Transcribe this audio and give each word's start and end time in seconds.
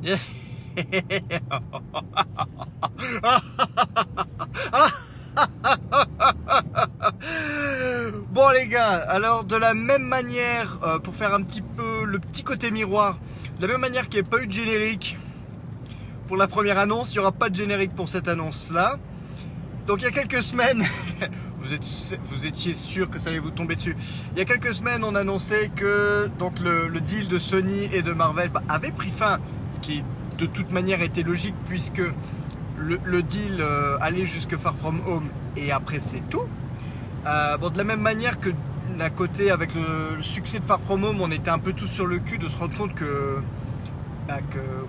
bon 8.30 8.48
les 8.50 8.66
gars, 8.66 8.94
alors 9.08 9.44
de 9.44 9.56
la 9.56 9.74
même 9.74 10.02
manière, 10.04 10.78
euh, 10.82 10.98
pour 10.98 11.14
faire 11.14 11.34
un 11.34 11.42
petit 11.42 11.60
peu 11.60 12.04
le 12.04 12.18
petit 12.18 12.42
côté 12.42 12.70
miroir, 12.70 13.18
de 13.58 13.66
la 13.66 13.74
même 13.74 13.82
manière 13.82 14.08
qu'il 14.08 14.22
n'y 14.22 14.26
a 14.26 14.30
pas 14.30 14.42
eu 14.42 14.46
de 14.46 14.52
générique 14.52 15.18
pour 16.28 16.36
la 16.36 16.46
première 16.46 16.78
annonce, 16.78 17.10
il 17.10 17.14
n'y 17.14 17.18
aura 17.18 17.32
pas 17.32 17.50
de 17.50 17.56
générique 17.56 17.94
pour 17.94 18.08
cette 18.08 18.28
annonce-là. 18.28 18.98
Donc 19.86 20.00
il 20.00 20.04
y 20.04 20.06
a 20.06 20.12
quelques 20.12 20.42
semaines, 20.42 20.84
vous, 22.24 22.46
étiez 22.46 22.74
sûr 22.74 23.10
que 23.10 23.18
ça 23.18 23.30
allait 23.30 23.38
vous 23.38 23.50
tomber 23.50 23.76
dessus. 23.76 23.96
Il 24.32 24.38
y 24.38 24.42
a 24.42 24.44
quelques 24.44 24.74
semaines, 24.74 25.04
on 25.04 25.14
annonçait 25.14 25.70
que 25.74 26.28
donc 26.38 26.58
le, 26.60 27.00
deal 27.00 27.28
de 27.28 27.38
Sony 27.38 27.88
et 27.92 28.02
de 28.02 28.12
Marvel 28.12 28.50
bah, 28.50 28.62
avait 28.68 28.92
pris 28.92 29.10
fin, 29.10 29.38
ce 29.70 29.80
qui 29.80 30.02
de 30.38 30.46
toute 30.46 30.72
manière 30.72 31.02
était 31.02 31.22
logique 31.22 31.54
puisque 31.68 32.02
le, 32.78 33.22
deal 33.22 33.58
euh, 33.60 33.98
allait 34.00 34.26
jusque 34.26 34.56
Far 34.56 34.74
From 34.76 35.00
Home 35.06 35.28
et 35.56 35.70
après 35.72 36.00
c'est 36.00 36.22
tout. 36.30 36.46
Euh, 37.26 37.56
bon, 37.58 37.68
de 37.68 37.78
la 37.78 37.84
même 37.84 38.00
manière 38.00 38.40
que 38.40 38.50
d'un 38.98 39.10
côté 39.10 39.50
avec 39.50 39.74
le, 39.74 40.22
succès 40.22 40.58
de 40.58 40.64
Far 40.64 40.80
From 40.80 41.04
Home, 41.04 41.20
on 41.20 41.30
était 41.30 41.50
un 41.50 41.58
peu 41.58 41.72
tous 41.72 41.86
sur 41.86 42.06
le 42.06 42.18
cul 42.18 42.38
de 42.38 42.48
se 42.48 42.58
rendre 42.58 42.76
compte 42.76 42.94
que 42.94 43.38
bah, 44.28 44.38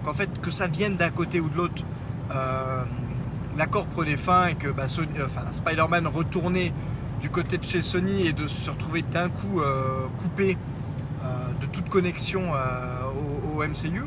qu'en 0.04 0.14
fait 0.14 0.30
que 0.42 0.52
ça 0.52 0.68
vienne 0.68 0.96
d'un 0.96 1.10
côté 1.10 1.40
ou 1.40 1.50
de 1.50 1.58
l'autre. 1.58 1.84
Euh, 2.34 2.84
l'accord 3.58 3.86
prenait 3.88 4.18
fin 4.18 4.48
et 4.48 4.56
que 4.56 4.70
bah, 4.70 4.88
Spider-Man 4.88 6.08
retournait 6.08 6.74
du 7.22 7.30
côté 7.30 7.58
de 7.58 7.64
chez 7.64 7.82
Sony 7.82 8.28
et 8.28 8.34
de 8.34 8.48
se 8.48 8.72
retrouver 8.72 9.04
d'un 9.04 9.30
coup 9.30 9.62
coupé 10.18 10.58
de 11.62 11.66
toute 11.68 11.88
connexion 11.90 12.42
au, 13.56 13.64
MCU. 13.64 14.04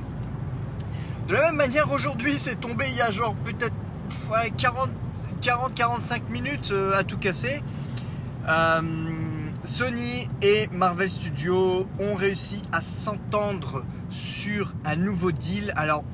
De 1.29 1.33
la 1.33 1.43
même 1.43 1.57
manière, 1.57 1.91
aujourd'hui, 1.93 2.35
c'est 2.39 2.61
tombé 2.61 2.85
il 2.91 2.97
y 2.97 3.01
a 3.01 3.11
genre 3.11 3.35
peut-être 3.37 3.75
40-45 5.43 6.29
minutes 6.31 6.71
euh, 6.73 6.99
à 6.99 7.05
tout 7.05 7.19
casser. 7.19 7.63
Euh, 8.49 8.81
Sony 9.65 10.29
et 10.43 10.69
Marvel 10.73 11.09
Studios 11.09 11.87
ont 11.99 12.15
réussi 12.15 12.63
à 12.73 12.81
s'entendre 12.83 13.85
sur 14.11 14.75
un 14.85 14.97
nouveau 14.97 15.33
deal. 15.33 15.73
Alors, 15.77 16.05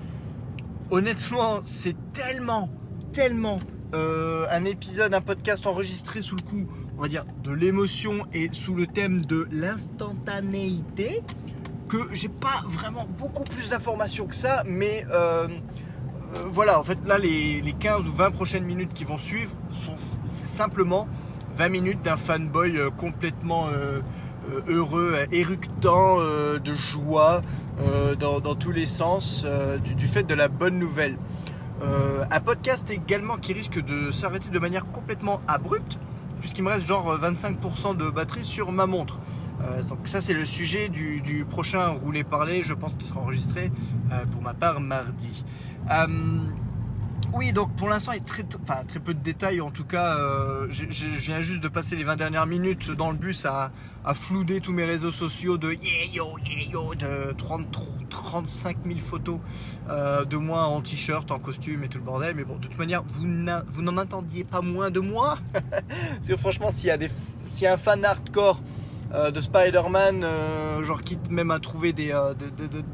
honnêtement, 0.91 1.61
c'est 1.65 1.97
tellement, 2.13 2.71
tellement 3.13 3.59
euh, 3.93 4.47
un 4.51 4.65
épisode, 4.65 5.15
un 5.15 5.21
podcast 5.21 5.67
enregistré 5.67 6.23
sous 6.23 6.37
le 6.37 6.43
coup, 6.43 6.67
on 6.97 7.03
va 7.03 7.09
dire, 7.09 7.25
de 7.43 7.51
l'émotion 7.51 8.25
et 8.33 8.49
sous 8.53 8.75
le 8.75 8.87
thème 8.87 9.25
de 9.25 9.49
l'instantanéité 9.51 11.23
que 11.89 11.99
j'ai 12.13 12.29
pas 12.29 12.63
vraiment 12.69 13.09
beaucoup 13.19 13.43
plus 13.43 13.71
d'informations 13.71 14.27
que 14.27 14.35
ça, 14.35 14.63
mais 14.65 15.05
euh, 15.11 15.49
euh, 16.35 16.45
voilà, 16.53 16.79
en 16.79 16.85
fait 16.85 16.99
là 17.05 17.19
les, 17.19 17.75
15 17.81 18.03
ou 18.07 18.13
20 18.13 18.31
prochaines 18.31 18.65
minutes 18.65 18.93
qui 18.93 19.03
vont 19.03 19.19
suivre 19.19 19.51
c'est 19.73 20.47
simplement 20.47 21.09
20 21.57 21.69
minutes 21.69 22.03
d'un 22.03 22.17
fanboy 22.17 22.79
complètement 22.97 23.69
heureux, 24.69 25.17
éructant 25.33 26.19
de 26.19 26.75
joie 26.75 27.43
dans, 28.21 28.55
tous 28.55 28.71
les 28.71 28.87
sens 28.87 29.45
du, 29.97 30.07
fait 30.07 30.23
de 30.23 30.35
la 30.35 30.49
bonne 30.49 30.79
nouvelle. 30.79 31.17
Un 31.83 32.41
podcast 32.41 32.91
également 32.91 33.37
qui 33.37 33.53
risque 33.53 33.83
de 33.83 34.11
s'arrêter 34.11 34.49
de 34.51 34.59
manière 34.59 34.87
complètement 34.87 35.41
abrupte 35.49 35.99
puisqu'il 36.41 36.65
me 36.65 36.71
reste 36.71 36.87
genre 36.87 37.19
25% 37.19 37.97
de 37.97 38.11
batterie 38.11 38.45
sur 38.45 38.73
ma 38.73 38.87
montre. 38.87 39.19
Euh, 39.63 39.83
donc 39.83 39.99
ça 40.07 40.21
c'est 40.21 40.33
le 40.33 40.47
sujet 40.47 40.89
du, 40.89 41.47
prochain 41.49 41.89
roulé 41.89 42.25
parler, 42.25 42.63
je 42.63 42.73
pense 42.73 42.95
qu'il 42.95 43.07
sera 43.07 43.21
enregistré 43.21 43.71
euh, 44.11 44.25
pour 44.33 44.43
ma 44.43 44.55
part 44.55 44.81
mardi. 44.81 45.45
Euh, 47.33 47.37
oui, 47.37 47.53
donc 47.53 47.75
pour 47.77 47.89
l'instant, 47.89 48.13
il 48.13 48.19
y 48.19 48.21
a 48.21 48.85
très, 48.85 49.01
peu 49.01 49.15
de 49.15 49.23
détails. 49.23 49.61
En 49.61 49.71
tout 49.71 49.85
cas, 49.85 50.17
je 50.71 50.85
viens 51.19 51.41
juste 51.41 51.63
de 51.63 51.69
passer 51.69 51.97
les 51.97 52.05
20 52.05 52.17
dernières 52.17 52.47
minutes 52.47 52.91
dans 52.91 53.11
le 53.11 53.17
bus 53.17 53.45
à, 53.47 53.73
flouder 54.15 54.61
tous 54.61 54.73
mes 54.73 54.85
réseaux 54.85 55.11
sociaux 55.11 55.59
de 55.59 55.73
yeah 55.73 56.07
yo, 56.13 56.39
yeah 56.47 56.71
yo, 56.71 56.95
de 56.95 57.33
30, 57.33 57.67
35 58.09 58.79
000 58.87 58.99
photos 59.01 59.39
de 59.89 60.37
moi 60.37 60.65
en 60.65 60.81
t-shirt, 60.81 61.31
en 61.31 61.39
costume 61.39 61.85
et 61.85 61.89
tout 61.89 61.99
le 61.99 62.05
bordel. 62.05 62.35
Mais 62.35 62.45
bon, 62.45 62.57
de 62.57 62.63
toute 62.63 62.79
manière, 62.79 63.05
vous 63.13 63.83
n'en 63.83 63.97
attendiez 63.97 64.45
pas 64.45 64.61
moins 64.61 64.91
de 64.91 65.01
moi. 65.01 65.39
Parce 65.53 66.29
que 66.29 66.37
franchement, 66.37 66.71
s'il 66.71 66.89
y 66.89 67.67
a 67.67 67.73
un 67.73 67.79
fan 67.79 68.05
hardcore 68.05 68.61
euh, 69.13 69.31
de 69.33 69.41
Spider-Man, 69.41 70.23
euh, 70.23 70.85
genre 70.85 71.03
quitte 71.03 71.31
même 71.31 71.51
à 71.51 71.59
trouver 71.59 71.93
des, 71.93 72.13
euh, 72.13 72.33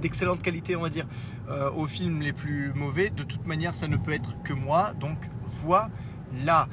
d'excellentes 0.00 0.40
qualités, 0.40 0.74
on 0.76 0.82
va 0.82 0.88
dire, 0.88 1.06
aux 1.76 1.86
films 1.86 2.20
les 2.20 2.32
plus 2.32 2.72
mauvais. 2.74 3.10
De 3.10 3.22
toute 3.22 3.46
manière, 3.46 3.74
ça 3.74 3.86
ne 3.88 3.96
peut 3.96 4.12
être 4.12 4.34
que 4.42 4.52
moi. 4.52 4.92
Donc 4.98 5.18
voilà. 5.64 6.68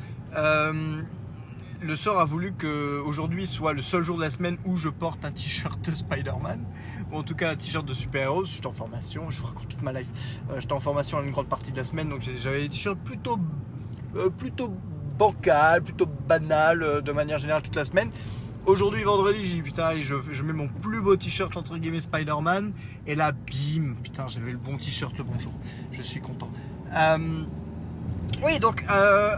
le 1.81 1.97
sort 1.97 2.17
a 2.19 2.25
voulu 2.25 2.53
que 2.53 3.01
aujourd'hui 3.01 3.45
soit 3.45 3.73
le 3.73 3.81
seul 3.81 4.03
jour 4.03 4.15
de 4.15 4.21
la 4.21 4.31
semaine 4.31 4.57
où 4.63 4.77
je 4.77 4.87
porte 4.87 5.25
un 5.25 5.31
t-shirt 5.31 5.89
de 5.89 5.93
Spider-Man, 5.93 6.65
ou 7.11 7.17
en 7.17 7.23
tout 7.23 7.35
cas 7.35 7.51
un 7.51 7.55
t-shirt 7.55 7.85
de 7.85 7.93
super-héros. 7.93 8.45
J'étais 8.45 8.67
en 8.67 8.71
formation, 8.71 9.29
je 9.29 9.41
vous 9.41 9.47
raconte 9.47 9.67
toute 9.67 9.81
ma 9.81 9.91
life. 9.91 10.07
J'étais 10.57 10.73
en 10.73 10.79
formation 10.79 11.21
une 11.21 11.31
grande 11.31 11.49
partie 11.49 11.71
de 11.71 11.77
la 11.77 11.83
semaine, 11.83 12.07
donc 12.07 12.21
j'avais 12.41 12.61
des 12.61 12.69
t-shirts 12.69 12.99
plutôt, 13.03 13.37
plutôt 14.37 14.73
bancal, 15.19 15.83
plutôt 15.83 16.07
banal 16.07 17.01
de 17.03 17.11
manière 17.11 17.37
générale 17.37 17.61
toute 17.61 17.75
la 17.75 17.85
semaine. 17.85 18.09
Aujourd'hui, 18.65 19.03
vendredi, 19.03 19.45
j'ai 19.45 19.55
dit 19.55 19.61
putain, 19.61 19.91
je, 19.99 20.41
mets 20.41 20.53
mon 20.53 20.69
plus 20.69 21.01
beau 21.01 21.17
t-shirt 21.17 21.57
entre 21.57 21.75
guillemets 21.77 21.99
Spider-Man. 21.99 22.71
Et 23.05 23.13
là, 23.13 23.33
bim, 23.33 23.95
putain, 24.01 24.29
j'avais 24.29 24.51
le 24.51 24.57
bon 24.57 24.77
t-shirt 24.77 25.17
le 25.17 25.25
bon 25.25 25.37
jour. 25.37 25.51
Je 25.91 26.01
suis 26.01 26.21
content. 26.21 26.49
Euh, 26.95 27.43
oui, 28.41 28.59
donc, 28.59 28.81
euh, 28.89 29.35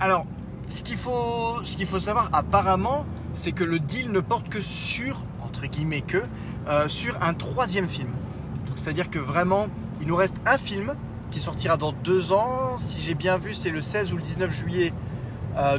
alors, 0.00 0.26
ce 0.68 0.82
qu'il 0.82 0.96
faut, 0.96 1.62
faut 1.86 2.00
savoir, 2.00 2.30
apparemment, 2.32 3.06
c'est 3.34 3.52
que 3.52 3.62
le 3.62 3.78
deal 3.78 4.10
ne 4.10 4.18
porte 4.18 4.48
que 4.48 4.60
sur, 4.60 5.22
entre 5.40 5.66
guillemets, 5.66 6.02
que, 6.02 6.24
euh, 6.66 6.88
sur 6.88 7.14
un 7.22 7.32
troisième 7.32 7.88
film. 7.88 8.10
Donc, 8.66 8.76
c'est-à-dire 8.76 9.08
que 9.08 9.20
vraiment, 9.20 9.68
il 10.00 10.08
nous 10.08 10.16
reste 10.16 10.36
un 10.46 10.58
film 10.58 10.96
qui 11.30 11.38
sortira 11.38 11.76
dans 11.76 11.92
deux 11.92 12.32
ans. 12.32 12.76
Si 12.76 13.00
j'ai 13.00 13.14
bien 13.14 13.38
vu, 13.38 13.54
c'est 13.54 13.70
le 13.70 13.82
16 13.82 14.12
ou 14.12 14.16
le 14.16 14.22
19 14.22 14.50
juillet 14.50 14.92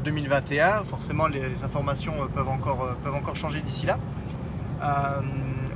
2021. 0.04 0.84
Forcément, 0.84 1.28
les, 1.28 1.64
informations 1.64 2.14
euh, 2.22 2.28
peuvent 2.28 2.50
encore, 2.50 2.84
euh, 2.84 2.94
peuvent 3.04 3.16
encore 3.16 3.36
changer 3.36 3.62
d'ici 3.62 3.86
là. 3.86 3.98
Euh, 4.84 5.22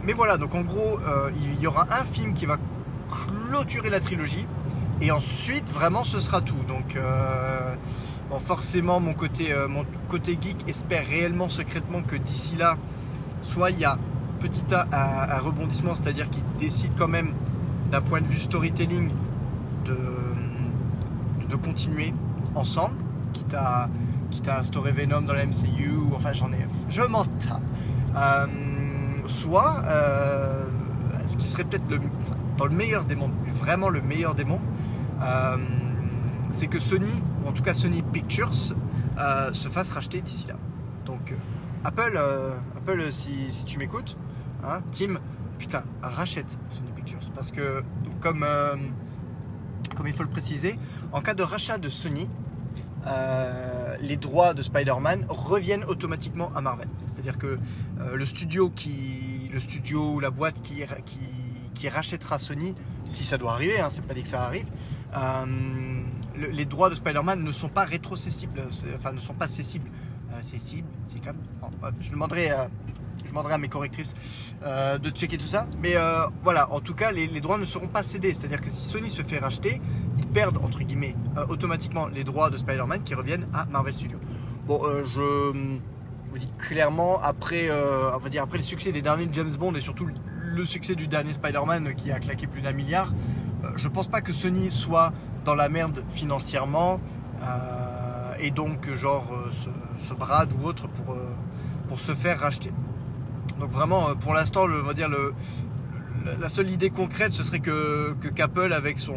mais 0.03 0.13
voilà, 0.13 0.37
donc 0.37 0.55
en 0.55 0.61
gros, 0.61 0.99
il 1.35 1.61
y 1.61 1.67
aura 1.67 1.85
un 1.91 2.03
film 2.05 2.33
qui 2.33 2.45
va 2.45 2.57
clôturer 3.11 3.89
la 3.89 3.99
trilogie. 3.99 4.47
Et 5.01 5.11
ensuite, 5.11 5.69
vraiment, 5.69 6.03
ce 6.03 6.19
sera 6.19 6.41
tout. 6.41 6.63
Donc, 6.67 6.97
forcément, 8.45 8.99
mon 8.99 9.13
côté, 9.13 9.53
mon 9.67 9.85
côté 10.07 10.37
geek 10.41 10.67
espère 10.67 11.05
réellement 11.05 11.49
secrètement 11.49 12.01
que 12.01 12.15
d'ici 12.15 12.55
là, 12.55 12.77
soit 13.41 13.71
il 13.71 13.79
y 13.79 13.85
a 13.85 13.97
petit 14.39 14.63
a 14.73 15.35
un, 15.35 15.39
rebondissement, 15.39 15.95
c'est-à-dire 15.95 16.29
qu'il 16.29 16.43
décide 16.57 16.93
quand 16.97 17.09
même 17.09 17.33
d'un 17.91 18.01
point 18.01 18.21
de 18.21 18.27
vue 18.27 18.39
storytelling 18.39 19.11
de 19.85 21.55
continuer 21.55 22.13
ensemble 22.55 22.95
quitte 23.33 23.53
à, 23.53 23.89
quitte 24.31 24.47
à 24.47 24.59
instaurer 24.59 24.91
Venom 24.91 25.21
dans 25.21 25.33
la 25.33 25.45
MCU, 25.45 25.91
enfin 26.13 26.33
j'en 26.33 26.51
ai, 26.51 26.67
je 26.89 27.01
m'en 27.01 27.25
tape. 27.25 27.61
Euh, 28.15 28.47
soit, 29.25 29.83
euh, 29.85 30.65
ce 31.27 31.37
qui 31.37 31.47
serait 31.47 31.63
peut-être 31.63 31.87
le, 31.89 31.99
dans 32.57 32.65
le 32.65 32.75
meilleur 32.75 33.05
des 33.05 33.15
mondes, 33.15 33.33
vraiment 33.53 33.89
le 33.89 34.01
meilleur 34.01 34.35
des 34.35 34.45
mondes, 34.45 34.61
euh, 35.21 35.57
c'est 36.51 36.67
que 36.67 36.79
Sony, 36.79 37.21
ou 37.43 37.49
en 37.49 37.51
tout 37.51 37.63
cas 37.63 37.73
Sony 37.73 38.01
Pictures, 38.01 38.53
se 38.53 39.67
fasse 39.69 39.91
racheter 39.91 40.21
d'ici 40.21 40.47
là. 40.47 40.55
Donc 41.05 41.33
Apple, 41.83 42.19
Apple 42.77 43.11
si, 43.11 43.51
si 43.51 43.65
tu 43.65 43.77
m'écoutes, 43.77 44.17
hein, 44.63 44.81
Tim, 44.91 45.19
putain, 45.57 45.83
rachète 46.01 46.57
Sony 46.69 46.91
Pictures. 46.95 47.19
Parce 47.35 47.51
que, 47.51 47.83
comme, 48.21 48.45
comme 49.95 50.07
il 50.07 50.13
faut 50.13 50.23
le 50.23 50.29
préciser, 50.29 50.75
en 51.11 51.21
cas 51.21 51.33
de 51.33 51.43
rachat 51.43 51.77
de 51.77 51.89
Sony, 51.89 52.29
euh, 53.07 53.95
les 54.01 54.17
droits 54.17 54.53
de 54.53 54.61
Spider-Man 54.61 55.25
reviennent 55.29 55.83
automatiquement 55.85 56.51
à 56.55 56.61
Marvel. 56.61 56.87
C'est-à-dire 57.07 57.37
que 57.37 57.57
euh, 57.99 58.15
le 58.15 58.25
studio 58.25 58.69
qui, 58.69 59.51
ou 59.95 60.19
la 60.19 60.31
boîte 60.31 60.61
qui, 60.61 61.89
rachètera 61.89 62.39
Sony, 62.39 62.75
si 63.05 63.23
ça 63.23 63.37
doit 63.37 63.53
arriver, 63.53 63.79
hein, 63.79 63.87
c'est 63.89 64.05
pas 64.05 64.13
dit 64.13 64.23
que 64.23 64.29
ça 64.29 64.43
arrive, 64.43 64.67
euh, 65.15 65.45
les 66.35 66.65
droits 66.65 66.89
de 66.89 66.95
Spider-Man 66.95 67.43
ne 67.43 67.51
sont 67.51 67.69
pas 67.69 67.85
rétrocessibles, 67.85 68.61
enfin 68.95 69.11
ne 69.11 69.19
sont 69.19 69.33
pas 69.33 69.47
cessibles. 69.47 69.89
cessibles, 70.41 70.87
c'est 71.05 71.23
comme. 71.23 71.37
je 71.99 72.11
demanderai 72.11 72.51
je 73.23 73.29
demanderai 73.29 73.53
à 73.53 73.57
mes 73.57 73.67
correctrices 73.67 74.13
euh, 74.63 74.97
de 74.97 75.09
checker 75.09 75.37
tout 75.37 75.47
ça. 75.47 75.67
Mais 75.81 75.95
euh, 75.95 76.27
voilà, 76.43 76.71
en 76.71 76.79
tout 76.79 76.93
cas, 76.93 77.11
les, 77.11 77.27
droits 77.39 77.57
ne 77.57 77.65
seront 77.65 77.87
pas 77.87 78.03
cédés. 78.03 78.33
C'est-à-dire 78.33 78.61
que 78.61 78.69
si 78.69 78.83
Sony 78.83 79.09
se 79.09 79.21
fait 79.21 79.39
racheter, 79.39 79.81
ils 80.17 80.27
perdent, 80.27 80.57
entre 80.57 80.79
guillemets, 80.79 81.15
euh, 81.37 81.45
automatiquement 81.49 82.07
les 82.07 82.23
droits 82.23 82.49
de 82.49 82.57
Spider-Man 82.57 83.03
qui 83.03 83.15
reviennent 83.15 83.47
à 83.53 83.65
Marvel 83.65 83.93
Studios. 83.93 84.19
Bon, 84.65 84.81
je 85.03 85.51
vous 86.31 86.37
dis 86.37 86.51
clairement, 86.59 87.19
après, 87.23 87.71
on 87.71 88.19
va 88.19 88.29
dire, 88.29 88.43
après 88.43 88.59
le 88.59 88.63
succès 88.63 88.91
des 88.91 89.01
derniers 89.01 89.27
James 89.31 89.49
Bond 89.57 89.73
et 89.73 89.81
surtout 89.81 90.07
le 90.27 90.63
succès 90.63 90.93
du 90.93 91.07
dernier 91.07 91.33
Spider-Man 91.33 91.95
qui 91.95 92.11
a 92.11 92.19
claqué 92.19 92.45
plus 92.45 92.61
d'un 92.61 92.73
milliard, 92.73 93.11
je 93.77 93.87
pense 93.87 94.05
pas 94.05 94.21
que 94.21 94.31
Sony 94.31 94.69
soit 94.69 95.11
dans 95.43 95.55
la 95.55 95.69
merde 95.69 96.03
financièrement 96.09 97.01
et 98.39 98.51
donc 98.51 98.93
genre 98.93 99.25
se, 99.49 100.13
brade 100.13 100.51
ou 100.61 100.67
autre 100.67 100.87
pour, 100.87 101.17
pour 101.87 101.99
se 101.99 102.13
faire 102.13 102.39
racheter. 102.39 102.71
Donc 103.59 103.71
vraiment, 103.71 104.15
pour 104.15 104.33
l'instant, 104.33 104.67
va 104.67 104.93
dire 104.93 105.09
le, 105.09 105.33
la 106.39 106.49
seule 106.49 106.69
idée 106.69 106.89
concrète, 106.89 107.33
ce 107.33 107.43
serait 107.43 107.59
que, 107.59 108.13
qu'Apple, 108.35 108.73
avec 108.73 108.99
son, 108.99 109.15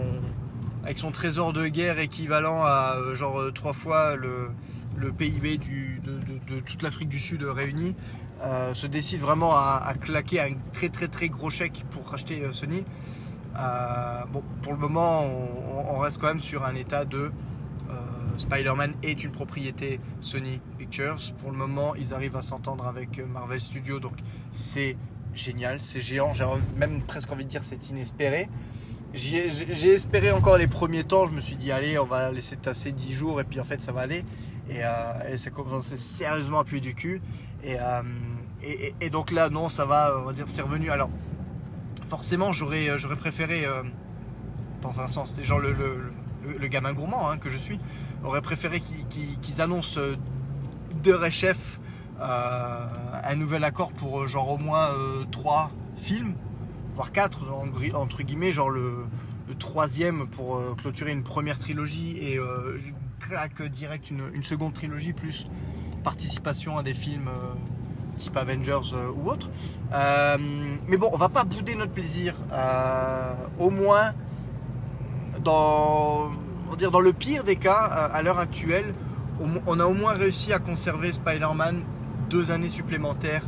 avec 0.85 0.99
son 0.99 1.11
trésor 1.11 1.53
de 1.53 1.67
guerre 1.67 1.99
équivalent 1.99 2.63
à 2.63 2.97
euh, 2.97 3.15
genre 3.15 3.41
euh, 3.41 3.51
trois 3.51 3.73
fois 3.73 4.17
le, 4.17 4.51
PIB 5.17 5.59
de, 5.59 6.61
toute 6.61 6.83
l'Afrique 6.83 7.09
du 7.09 7.19
Sud 7.19 7.43
réunie, 7.43 7.97
euh, 8.43 8.73
se 8.75 8.87
décide 8.87 9.21
vraiment 9.21 9.53
à, 9.53 9.95
claquer 10.01 10.41
un 10.41 10.51
très 10.73 10.91
très 10.91 11.09
très 11.09 11.29
gros 11.29 11.51
chèque 11.51 11.85
pour 11.91 12.09
racheter 12.09 12.43
Sony. 12.53 12.85
bon, 14.33 14.43
pour 14.63 14.73
le 14.73 14.79
moment, 14.79 15.25
on, 15.89 15.99
reste 15.99 16.21
quand 16.21 16.29
même 16.29 16.41
sur 16.41 16.65
un 16.65 16.75
état 16.75 17.05
de 17.05 17.33
Spider-Man 18.37 18.95
est 19.03 19.25
une 19.25 19.31
propriété 19.31 20.01
Sony 20.21 20.61
Pictures. 20.79 21.17
Pour 21.41 21.51
le 21.51 21.57
moment, 21.57 21.95
ils 21.95 22.15
arrivent 22.15 22.37
à 22.37 22.43
s'entendre 22.43 22.87
avec 22.87 23.21
Marvel 23.27 23.61
Studios, 23.61 24.01
donc 24.01 24.15
c'est 24.53 24.97
génial, 25.35 25.81
c'est 25.81 26.01
géant. 26.01 26.35
J'ai 26.35 26.45
même 26.77 27.03
presque 27.03 27.31
envie 27.33 27.45
de 27.45 27.49
dire 27.49 27.65
c'est 27.65 27.91
inespéré. 27.91 28.49
J'ai 29.15 29.89
espéré 29.89 30.31
encore 30.31 30.57
les 30.57 30.67
premiers 30.67 31.05
temps, 31.05 31.27
je 31.27 31.33
me 31.33 31.41
suis 31.41 31.57
dit 31.57 31.71
allez 31.71 31.99
on 31.99 32.07
va 32.07 32.31
laisser 32.31 32.57
tasser 32.57 32.93
10 32.93 33.13
jours 33.13 33.41
et 33.43 33.45
puis 33.45 33.61
en 33.61 33.65
fait 33.65 33.83
ça 33.83 33.93
va 33.93 34.01
aller 34.01 34.25
et, 34.71 34.83
euh, 34.83 35.37
ça 35.37 35.51
commençait 35.51 35.99
sérieusement 35.99 36.61
à 36.61 36.65
puer 36.65 36.81
du 36.81 36.95
cul 36.95 37.21
euh, 37.67 38.03
et, 38.63 39.11
donc 39.11 39.31
là 39.31 39.51
non 39.51 39.69
ça 39.69 39.85
va 39.85 40.19
on 40.19 40.23
va 40.23 40.33
dire 40.33 40.45
c'est 40.47 40.63
revenu 40.63 40.91
alors 40.91 41.11
forcément 42.09 42.53
j'aurais 42.55 42.97
préféré 43.19 43.67
euh, 43.67 43.83
dans 44.81 44.99
un 45.01 45.09
sens 45.09 45.39
genre 45.43 45.59
le, 45.59 45.75
gamin 46.69 46.93
gourmand 46.93 47.31
hein, 47.31 47.39
que 47.39 47.49
je 47.49 47.59
suis 47.59 47.79
aurait 48.25 48.43
préféré 48.43 48.81
qu'ils 48.81 49.61
annoncent 49.61 50.01
de 51.03 51.13
réchef 51.13 51.81
un 52.21 53.35
nouvel 53.35 53.65
accord 53.65 53.93
pour 53.93 54.29
genre 54.29 54.53
au 54.53 54.59
moins 54.59 54.89
3 55.31 55.71
films 55.97 56.35
voire 56.95 57.13
quatre 57.13 57.41
entre 57.95 58.23
guillemets, 58.23 58.53
genre 58.53 58.71
le, 58.71 59.07
troisième 59.59 60.27
pour 60.29 60.57
euh, 60.57 60.75
clôturer 60.81 61.13
une 61.13 61.23
première 61.23 61.59
trilogie 61.59 62.17
et 62.19 62.39
euh, 62.39 62.79
craque 63.21 63.61
direct 63.63 64.11
une, 64.11 64.43
seconde 64.43 64.73
trilogie 64.73 65.13
plus 65.13 65.47
participation 66.03 66.79
à 66.79 66.83
des 66.83 66.95
films 66.95 67.29
euh, 67.29 67.53
type 68.17 68.35
Avengers 68.39 68.95
ou 69.15 69.29
autre. 69.29 69.51
mais 70.89 70.97
bon, 70.97 71.11
on 71.13 71.19
va 71.19 71.29
pas 71.29 71.45
bouder 71.45 71.75
notre 71.75 71.93
plaisir. 71.93 72.35
au 73.59 73.69
moins, 73.69 74.15
dans, 75.43 76.31
dire 76.79 76.91
dans 76.91 77.01
le 77.01 77.13
pire 77.13 77.45
des 77.45 77.57
cas, 77.57 77.73
à 77.73 78.23
l'heure 78.23 78.39
actuelle, 78.39 78.95
on 79.67 79.81
a 79.81 79.85
au 79.85 79.95
moins 79.95 80.13
réussi 80.13 80.53
à 80.53 80.59
conserver 80.59 81.13
Spider-Man 81.13 81.83
deux 82.31 82.51
années 82.51 82.69
supplémentaires 82.69 83.43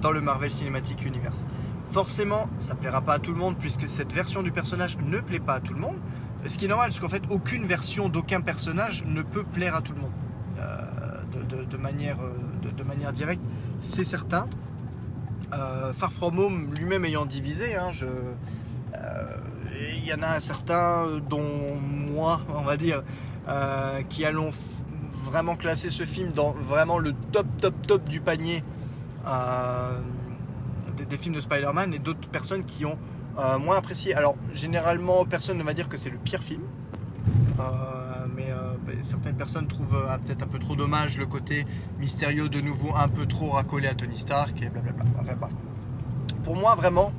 dans 0.00 0.12
le 0.12 0.20
Marvel 0.20 0.50
Cinematic 0.50 1.04
Universe. 1.04 1.44
Forcément, 1.90 2.48
ça 2.58 2.74
plaira 2.74 3.00
pas 3.00 3.14
à 3.14 3.18
tout 3.18 3.32
le 3.32 3.38
monde 3.38 3.56
puisque 3.58 3.88
cette 3.88 4.12
version 4.12 4.42
du 4.42 4.52
personnage 4.52 4.96
ne 4.98 5.20
plaît 5.20 5.40
pas 5.40 5.54
à 5.54 5.60
tout 5.60 5.74
le 5.74 5.80
monde. 5.80 5.96
Ce 6.46 6.56
qui 6.56 6.64
est 6.64 6.68
normal, 6.68 6.88
parce 6.88 7.00
qu'en 7.00 7.08
fait, 7.08 7.22
aucune 7.30 7.66
version 7.66 8.08
d'aucun 8.08 8.40
personnage 8.40 9.04
ne 9.06 9.22
peut 9.22 9.42
plaire 9.42 9.74
à 9.74 9.82
tout 9.82 9.92
le 9.92 10.00
monde. 10.00 10.12
Euh, 10.58 11.64
de, 11.68 11.76
manière, 11.76 12.18
euh, 12.20 12.32
de, 12.70 12.82
manière 12.82 13.12
directe, 13.12 13.42
c'est 13.80 14.04
certain. 14.04 14.46
Euh, 15.52 15.92
Far 15.92 16.12
From 16.12 16.38
Home 16.38 16.74
lui-même 16.78 17.04
ayant 17.04 17.26
divisé, 17.26 17.76
hein, 17.76 17.90
il 19.92 20.06
y 20.06 20.12
en 20.12 20.22
a 20.22 20.40
certains, 20.40 21.06
dont 21.28 21.76
moi, 21.80 22.40
on 22.54 22.62
va 22.62 22.76
dire, 22.76 23.02
qui 24.08 24.24
allons 24.24 24.50
vraiment 25.24 25.56
classer 25.56 25.90
ce 25.90 26.04
film 26.04 26.32
dans 26.32 26.52
vraiment 26.52 26.98
le 26.98 27.12
top, 27.32 27.46
top, 27.60 27.74
top 27.86 28.08
du 28.08 28.20
panier 28.20 28.62
des, 31.08 31.18
films 31.18 31.34
de 31.34 31.40
Spider-Man 31.40 31.94
et 31.94 31.98
d'autres 31.98 32.28
personnes 32.28 32.64
qui 32.64 32.84
ont 32.84 32.98
euh, 33.38 33.58
moins 33.58 33.76
apprécié. 33.76 34.14
Alors, 34.14 34.36
généralement, 34.52 35.24
personne 35.24 35.58
ne 35.58 35.62
va 35.62 35.72
dire 35.72 35.88
que 35.88 35.96
c'est 35.96 36.10
le 36.10 36.18
pire 36.18 36.42
film. 36.42 36.62
Euh, 37.58 38.26
mais 38.34 38.50
euh, 38.50 38.74
bah, 38.86 38.92
certaines 39.02 39.36
personnes 39.36 39.66
trouvent 39.66 40.06
peut-être 40.24 40.42
un 40.42 40.46
peu 40.46 40.58
trop 40.58 40.76
dommage 40.76 41.18
le 41.18 41.26
côté 41.26 41.66
mystérieux 41.98 42.48
de 42.48 42.60
nouveau 42.60 42.94
un 42.96 43.08
peu 43.08 43.26
trop 43.26 43.50
racolé 43.50 43.88
à 43.88 43.94
Tony 43.94 44.18
Stark 44.18 44.60
et 44.62 44.68
blablabla. 44.68 45.04
Enfin 45.20 45.34
bref. 45.38 45.52
Pour 46.44 46.56
moi, 46.56 46.74
vraiment, 46.74 47.12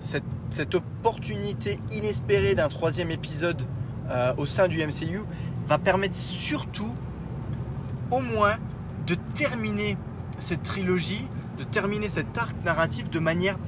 cette, 0.00 0.24
cette 0.50 0.74
opportunité 0.74 1.78
inespérée 1.90 2.54
d'un 2.54 2.68
troisième 2.68 3.10
épisode 3.10 3.62
au 4.38 4.46
sein 4.46 4.68
du 4.68 4.78
MCU 4.78 5.20
va 5.66 5.76
permettre 5.76 6.14
surtout, 6.14 6.94
au 8.10 8.20
moins, 8.20 8.56
de 9.06 9.14
terminer 9.34 9.98
cette 10.38 10.62
trilogie 10.62 11.28
de 11.58 11.64
terminer 11.64 12.08
cet 12.08 12.38
arc 12.38 12.56
narratif 12.64 13.10
de 13.10 13.18
manière 13.18 13.58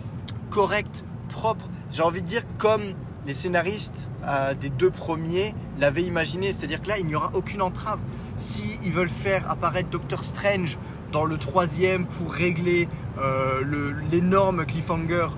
correcte, 0.49 1.05
propre. 1.29 1.69
J'ai 1.91 2.03
envie 2.03 2.23
de 2.23 2.27
dire 2.27 2.43
comme 2.57 2.83
les 3.27 3.35
scénaristes 3.35 4.09
euh, 4.27 4.55
des 4.55 4.71
deux 4.71 4.91
premiers 4.91 5.55
l'avaient 5.79 6.03
imaginé. 6.03 6.53
C'est-à-dire 6.53 6.81
que 6.81 6.89
là, 6.89 6.99
il 6.99 7.07
n'y 7.07 7.15
aura 7.15 7.31
aucune 7.35 7.63
entrave. 7.63 7.99
Si 8.39 8.79
ils 8.83 8.93
veulent 8.93 9.09
faire 9.09 9.51
apparaître 9.51 9.91
Doctor 9.91 10.25
Strange 10.25 10.79
dans 11.13 11.25
le 11.25 11.37
troisième 11.37 12.07
pour 12.07 12.33
régler 12.33 12.89
euh, 13.19 13.93
l'énorme 14.11 14.65
cliffhanger 14.65 15.29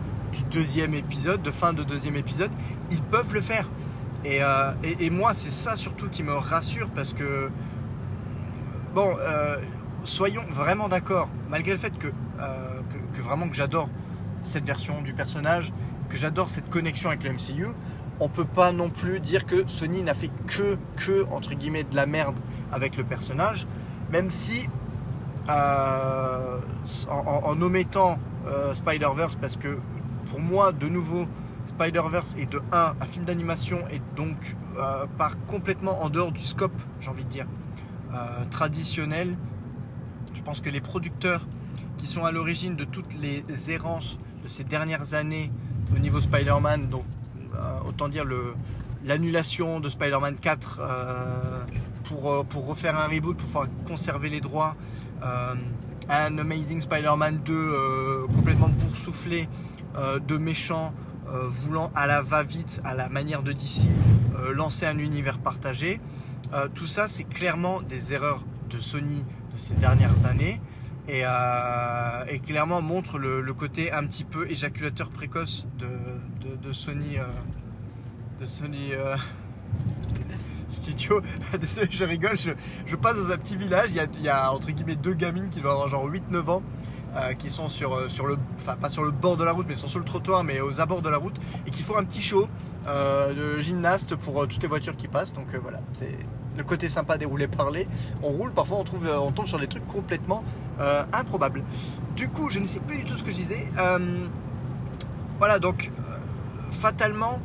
deuxième 0.51 0.95
épisode, 0.95 1.43
de 1.43 1.51
fin 1.51 1.73
de 1.73 1.83
deuxième 1.83 2.17
épisode, 2.17 2.51
ils 2.91 3.03
peuvent 3.03 3.33
le 3.33 3.41
faire. 3.41 3.69
Et, 4.25 4.43
euh, 4.43 4.73
moi, 5.11 5.35
c'est 5.35 5.51
ça 5.51 5.77
surtout 5.77 6.09
qui 6.09 6.23
me 6.23 6.35
rassure 6.35 6.91
parce 6.91 7.13
que, 7.13 7.51
bon, 8.95 9.17
soyons 10.05 10.45
vraiment 10.51 10.89
d'accord, 10.89 11.29
malgré 11.49 11.73
le 11.73 11.79
fait 11.79 11.93
euh, 12.05 12.81
que, 13.15 13.21
vraiment 13.21 13.49
que 13.49 13.55
j'adore 13.55 13.89
cette 14.45 14.65
version 14.65 15.03
du 15.03 15.15
personnage, 15.15 15.73
que 16.09 16.17
j'adore 16.17 16.49
cette 16.49 16.69
connexion 16.69 17.09
avec 17.09 17.23
le 17.23 17.31
MCU, 17.31 17.69
on 18.21 18.29
peut 18.29 18.45
pas 18.45 18.73
non 18.73 18.91
plus 18.91 19.21
dire 19.21 19.47
que 19.47 19.67
Sony 19.67 20.03
n'a 20.03 20.15
fait 20.15 20.31
que, 20.47 20.77
que, 20.97 21.27
entre 21.31 21.55
guillemets, 21.55 21.85
de 21.85 21.97
la 21.97 22.07
merde 22.07 22.39
avec 22.73 22.97
le 22.97 23.05
personnage, 23.05 23.67
même 24.11 24.31
si, 24.31 24.69
euh, 25.49 26.59
en, 27.09 27.61
omettant 27.63 28.19
euh, 28.47 28.75
Spider-Verse, 28.75 29.37
parce 29.37 29.57
que 29.57 29.79
pour 30.27 30.41
moi, 30.41 30.73
de 30.73 30.89
nouveau, 30.89 31.27
Spider-Verse 31.67 32.35
est 32.39 32.51
de 32.51 32.61
1 32.73 32.95
un 33.01 33.07
film 33.07 33.25
d'animation 33.25 33.79
et 33.91 34.01
donc 34.17 34.57
part 35.19 35.37
complètement 35.47 36.03
en 36.03 36.11
dehors 36.11 36.33
du 36.33 36.43
scope, 36.43 36.73
j'ai 37.01 37.09
envie 37.09 37.25
de 37.25 37.29
dire, 37.29 37.47
traditionnel. 38.51 39.37
Je 40.35 40.43
pense 40.43 40.61
que 40.61 40.71
les 40.71 40.81
producteurs 40.81 41.47
qui 41.99 42.07
sont 42.07 42.25
à 42.25 42.33
l'origine 42.33 42.75
de 42.75 42.85
toutes 42.85 43.15
les 43.15 43.45
errances 43.71 44.19
de 44.43 44.49
ces 44.49 44.65
dernières 44.65 45.15
années 45.15 45.53
au 45.95 45.99
niveau 45.99 46.21
Spider-Man, 46.21 46.89
donc 46.89 47.05
euh, 47.55 47.79
autant 47.87 48.09
dire 48.09 48.25
l'annulation 49.05 49.81
de 49.81 49.89
Spider-Man 49.89 50.37
4 50.41 50.79
euh, 50.81 51.65
pour, 52.05 52.33
euh, 52.33 52.43
pour 52.45 52.67
refaire 52.67 52.99
un 52.99 53.07
reboot, 53.07 53.37
pour 53.37 53.47
pouvoir 53.47 53.67
conserver 53.87 54.29
les 54.29 54.41
droits, 54.41 54.75
un 56.09 56.39
Amazing 56.39 56.81
Spider-Man 56.81 57.41
2 57.45 58.27
complètement 58.35 58.69
boursouflé 58.69 59.49
de 59.95 60.37
méchants 60.37 60.93
voulant 61.27 61.91
à 61.95 62.07
la 62.07 62.23
va-vite, 62.23 62.81
à 62.85 62.95
la 62.95 63.09
manière 63.09 63.43
de 63.43 63.53
DC, 63.53 63.87
lancer 64.55 64.87
un 64.87 64.99
univers 64.99 65.39
partagé. 65.39 66.01
tout 66.75 66.87
ça, 66.87 67.09
c'est 67.09 67.25
clairement 67.25 67.81
des 67.83 68.13
erreurs 68.13 68.45
de 68.71 68.81
Sony 68.81 69.25
de 69.53 69.59
ces 69.59 69.75
dernières 69.75 70.27
années 70.27 70.61
et, 71.09 71.23
euh, 71.25 72.39
clairement 72.47 72.81
montre 72.81 73.19
le, 73.19 73.53
côté 73.55 73.93
un 73.93 74.05
petit 74.05 74.25
peu 74.25 74.51
éjaculateur 74.51 75.11
précoce 75.11 75.67
de, 75.79 76.73
Sony 76.73 77.19
de 78.41 78.45
Sony 78.47 78.93
euh, 78.93 79.17
Studio. 80.69 81.21
Je 81.91 82.05
rigole, 82.05 82.37
je, 82.39 82.97
passe 82.97 83.17
dans 83.17 83.31
un 83.31 83.37
petit 83.37 83.57
village, 83.57 83.91
il 83.91 84.23
y, 84.23 84.29
a, 84.29 84.53
entre 84.53 84.71
guillemets 84.71 84.97
deux 84.97 85.15
gamines 85.15 85.51
qui 85.51 85.61
doivent 85.61 85.75
avoir 85.75 85.89
genre 85.89 86.09
8-9 86.09 86.51
ans. 86.51 86.63
Euh, 87.15 87.35
qui 87.35 87.51
sont 87.51 87.69
sur, 87.69 88.11
sur 88.11 88.27
le, 88.27 88.39
enfin 88.59 88.75
pas 88.75 88.89
sur 88.89 89.05
le 89.05 89.11
bord 89.11 89.37
de 89.37 89.45
la 89.45 89.53
route, 89.53 89.67
mais 89.69 89.75
sont 89.75 89.87
sur 89.87 89.99
le 89.99 90.05
trottoir, 90.05 90.45
mais 90.45 90.63
aux 90.63 90.81
abords 90.81 91.03
de 91.03 91.11
la 91.11 91.19
route, 91.19 91.37
et 91.67 91.71
qui 91.71 91.83
font 91.83 91.99
un 91.99 92.05
petit 92.05 92.23
show 92.23 92.49
de 92.87 93.61
gymnaste 93.61 94.17
pour 94.17 94.49
toutes 94.49 94.63
les 94.63 94.69
voitures 94.69 94.97
qui 94.97 95.09
passent. 95.09 95.35
Donc 95.35 95.55
voilà, 95.63 95.81
c'est 95.93 96.17
le 96.57 96.65
côté 96.65 96.89
sympa 96.89 97.19
des 97.19 97.25
roulés 97.25 97.49
parler. 97.49 97.89
On 98.23 98.29
roule, 98.29 98.53
parfois 98.53 98.79
on, 98.79 98.85
trouve, 98.85 99.07
euh, 99.07 99.19
on 99.19 99.33
tombe 99.33 99.47
sur 99.47 99.59
des 99.59 99.67
trucs 99.67 99.87
complètement 99.87 100.45
euh, 100.81 101.05
improbables. 101.13 101.63
Du 102.17 102.29
coup, 102.29 102.51
je 102.51 102.59
ne 102.59 102.67
sais 102.67 102.81
plus 102.81 102.99
du 102.99 103.05
tout 103.05 103.17
ce 103.17 103.23
que 103.23 103.31
je 103.31 103.37
disais. 103.37 103.69
Euh, 103.79 104.27
voilà, 105.39 105.59
donc 105.59 105.91
fatalement, 106.71 107.41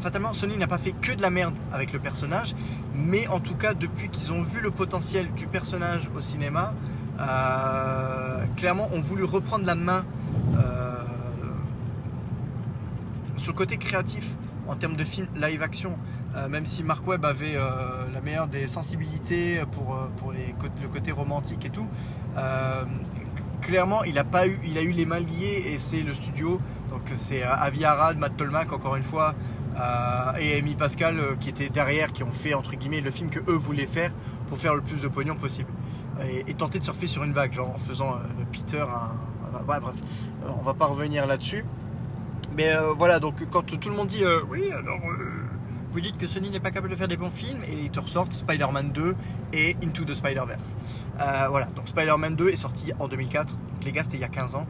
fatalement, 0.00 0.32
Sony 0.32 0.56
n'a 0.58 0.66
pas 0.66 0.78
fait 0.78 0.92
que 0.92 1.12
de 1.12 1.22
la 1.22 1.30
merde 1.30 1.56
avec 1.72 1.92
le 1.92 1.98
personnage, 1.98 2.54
mais 2.94 3.26
en 3.28 3.40
tout 3.40 3.54
cas, 3.54 3.74
depuis 3.74 4.08
qu'ils 4.10 4.32
ont 4.32 4.42
vu 4.42 4.60
le 4.60 4.70
potentiel 4.70 5.32
du 5.32 5.46
personnage 5.46 6.10
au 6.14 6.20
cinéma, 6.20 6.74
clairement, 8.56 8.88
ont 8.92 9.00
voulu 9.00 9.24
reprendre 9.24 9.66
la 9.66 9.74
main 9.74 10.04
sur 13.36 13.52
le 13.52 13.56
côté 13.56 13.76
créatif 13.76 14.36
en 14.68 14.76
termes 14.76 14.96
de 14.96 15.04
film 15.04 15.26
live 15.36 15.62
action. 15.62 15.98
Euh, 16.34 16.48
même 16.48 16.64
si 16.64 16.82
Mark 16.82 17.06
Webb 17.06 17.24
avait 17.26 17.56
euh, 17.56 18.06
la 18.12 18.20
meilleure 18.22 18.46
des 18.46 18.66
sensibilités 18.66 19.62
pour, 19.72 19.94
euh, 19.94 20.06
pour 20.16 20.32
le 20.32 20.88
côté 20.88 21.12
romantique 21.12 21.66
et 21.66 21.70
tout, 21.70 21.86
clairement 23.60 24.02
il 24.04 24.18
a, 24.18 24.24
pas 24.24 24.48
eu, 24.48 24.58
il 24.64 24.78
a 24.78 24.82
eu 24.82 24.90
les 24.90 25.06
mains 25.06 25.20
liées 25.20 25.62
et 25.66 25.78
c'est 25.78 26.00
le 26.00 26.12
studio, 26.12 26.60
donc 26.90 27.02
c'est 27.16 27.42
Avi 27.42 27.84
Arad, 27.84 28.18
Matt 28.18 28.36
Tolmack 28.36 28.72
encore 28.72 28.96
une 28.96 29.02
fois, 29.02 29.34
et 30.40 30.58
Amy 30.58 30.74
Pascal 30.74 31.36
qui 31.40 31.48
étaient 31.48 31.68
derrière, 31.68 32.12
qui 32.12 32.22
ont 32.22 32.32
fait 32.32 32.54
entre 32.54 32.74
guillemets 32.74 33.00
le 33.00 33.10
film 33.10 33.30
que 33.30 33.40
eux 33.50 33.56
voulaient 33.56 33.86
faire 33.86 34.10
pour 34.48 34.58
faire 34.58 34.74
le 34.74 34.82
plus 34.82 35.02
de 35.02 35.08
pognon 35.08 35.34
possible 35.34 35.70
et, 36.46 36.52
tenter 36.54 36.78
de 36.78 36.84
surfer 36.84 37.06
sur 37.06 37.24
une 37.24 37.32
vague, 37.32 37.52
genre 37.52 37.70
en 37.74 37.78
faisant 37.78 38.16
Peter 38.52 38.80
un, 38.80 39.60
bref, 39.66 39.82
on 40.46 40.62
va 40.62 40.74
pas 40.74 40.86
revenir 40.86 41.26
là-dessus. 41.26 41.64
Mais 42.56 42.70
voilà, 42.96 43.18
donc 43.18 43.46
quand 43.50 43.64
tout 43.64 43.88
le 43.88 43.96
monde 43.96 44.08
dit 44.08 44.24
oui, 44.50 44.70
alors 44.72 45.00
vous 45.92 46.00
dites 46.00 46.16
que 46.16 46.26
Sony 46.26 46.48
n'est 46.48 46.58
pas 46.58 46.70
capable 46.70 46.88
de 46.88 46.96
faire 46.96 47.06
des 47.08 47.18
bons 47.18 47.28
films 47.28 47.62
et 47.64 47.82
ils 47.84 47.90
te 47.90 48.00
ressortent 48.00 48.32
Spider-Man 48.32 48.92
2 48.92 49.14
et 49.52 49.76
Into 49.84 50.04
the 50.04 50.14
Spider-Verse. 50.14 50.74
Euh, 51.20 51.48
voilà, 51.50 51.66
donc 51.66 51.86
Spider-Man 51.86 52.34
2 52.34 52.48
est 52.48 52.56
sorti 52.56 52.92
en 52.98 53.08
2004, 53.08 53.54
donc 53.54 53.84
les 53.84 53.92
gars 53.92 54.02
c'était 54.02 54.16
il 54.16 54.20
y 54.20 54.24
a 54.24 54.28
15 54.28 54.54
ans. 54.54 54.66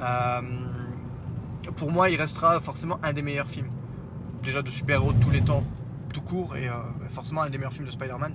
Euh, 0.00 0.40
pour 1.76 1.92
moi 1.92 2.10
il 2.10 2.20
restera 2.20 2.60
forcément 2.60 2.98
un 3.04 3.12
des 3.12 3.22
meilleurs 3.22 3.48
films, 3.48 3.68
déjà 4.46 4.62
de 4.62 4.70
super-héros 4.70 5.12
de 5.12 5.22
tous 5.22 5.30
les 5.30 5.42
temps, 5.42 5.64
tout 6.14 6.22
court, 6.22 6.56
et 6.56 6.68
euh, 6.68 6.72
forcément 7.10 7.42
un 7.42 7.50
des 7.50 7.58
meilleurs 7.58 7.72
films 7.72 7.86
de 7.86 7.90
Spider-Man 7.90 8.34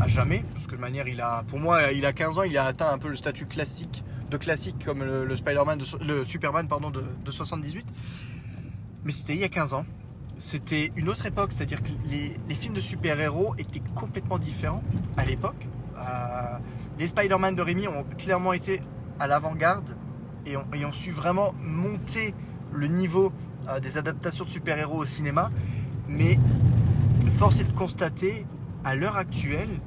à 0.00 0.08
jamais, 0.08 0.44
parce 0.52 0.66
que 0.66 0.74
de 0.74 0.80
manière 0.80 1.08
il 1.08 1.20
a, 1.20 1.44
pour 1.48 1.58
moi 1.60 1.92
il 1.92 2.04
a 2.04 2.12
15 2.12 2.38
ans, 2.38 2.42
il 2.42 2.58
a 2.58 2.64
atteint 2.64 2.92
un 2.92 2.98
peu 2.98 3.08
le 3.08 3.16
statut 3.16 3.46
classique, 3.46 4.04
de 4.28 4.36
classique 4.36 4.84
comme 4.84 5.02
le, 5.02 5.36
Spider-Man, 5.36 5.80
le 6.04 6.24
Superman 6.24 6.68
pardon, 6.68 6.90
de, 6.90 7.02
de 7.24 7.30
78. 7.30 7.86
Mais 9.04 9.12
c'était 9.12 9.34
il 9.34 9.40
y 9.40 9.44
a 9.44 9.48
15 9.48 9.72
ans 9.72 9.86
c'était 10.38 10.92
une 10.96 11.08
autre 11.08 11.26
époque, 11.26 11.52
c'est-à-dire 11.52 11.82
que 11.82 11.88
les, 12.08 12.54
films 12.54 12.74
de 12.74 12.80
super-héros 12.80 13.54
étaient 13.58 13.82
complètement 13.94 14.38
différents 14.38 14.82
à 15.16 15.24
l'époque. 15.24 15.66
Euh, 15.96 16.58
les 16.98 17.06
Spider-Man 17.06 17.54
de 17.54 17.62
Rémi 17.62 17.88
ont 17.88 18.04
clairement 18.18 18.52
été 18.52 18.82
à 19.18 19.26
l'avant-garde 19.26 19.96
et, 20.44 20.56
ont, 20.56 20.92
su 20.92 21.10
vraiment 21.10 21.54
monter 21.60 22.34
le 22.72 22.86
niveau 22.86 23.32
euh, 23.68 23.80
des 23.80 23.98
adaptations 23.98 24.44
de 24.44 24.50
super-héros 24.50 24.98
au 24.98 25.06
cinéma. 25.06 25.50
Mais 26.08 26.38
force 27.36 27.60
est 27.60 27.64
de 27.64 27.72
constater, 27.72 28.46
à 28.84 28.94
l'heure 28.94 29.16
actuelle, 29.16 29.80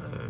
euh, 0.00 0.28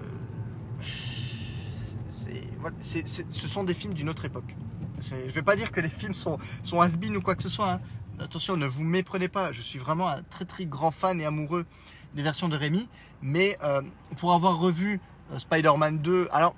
ce 2.81 3.49
sont 3.49 3.65
des 3.65 3.75
films 3.75 3.95
d'une 3.95 4.09
autre 4.09 4.25
époque. 4.25 4.57
Je 5.01 5.15
ne 5.15 5.31
vais 5.31 5.43
pas 5.43 5.55
dire 5.55 5.71
que 5.71 5.81
les 5.81 5.89
films 5.89 6.15
sont, 6.15 6.39
sont 6.65 6.81
has 6.81 6.97
ou 7.15 7.21
quoi 7.21 7.37
que 7.37 7.43
ce 7.43 7.49
soit. 7.49 7.73
Hein 7.73 7.81
attention, 8.21 8.57
ne 8.57 8.67
vous 8.67 8.85
méprenez 8.85 9.29
pas, 9.29 9.53
je 9.53 9.63
suis 9.63 9.79
vraiment 9.79 10.09
un 10.09 10.23
très 10.23 10.45
très 10.45 10.67
grand 10.67 10.91
fan 10.91 11.21
et 11.21 11.25
amoureux 11.25 11.67
des 12.15 12.23
versions 12.23 12.49
de 12.49 12.57
Rémi, 12.57 12.89
mais 13.23 13.59
euh, 13.63 13.83
pour 14.17 14.33
avoir 14.33 14.59
revu 14.59 15.01
Spider-Man 15.37 15.99
2, 15.99 16.29
alors 16.33 16.55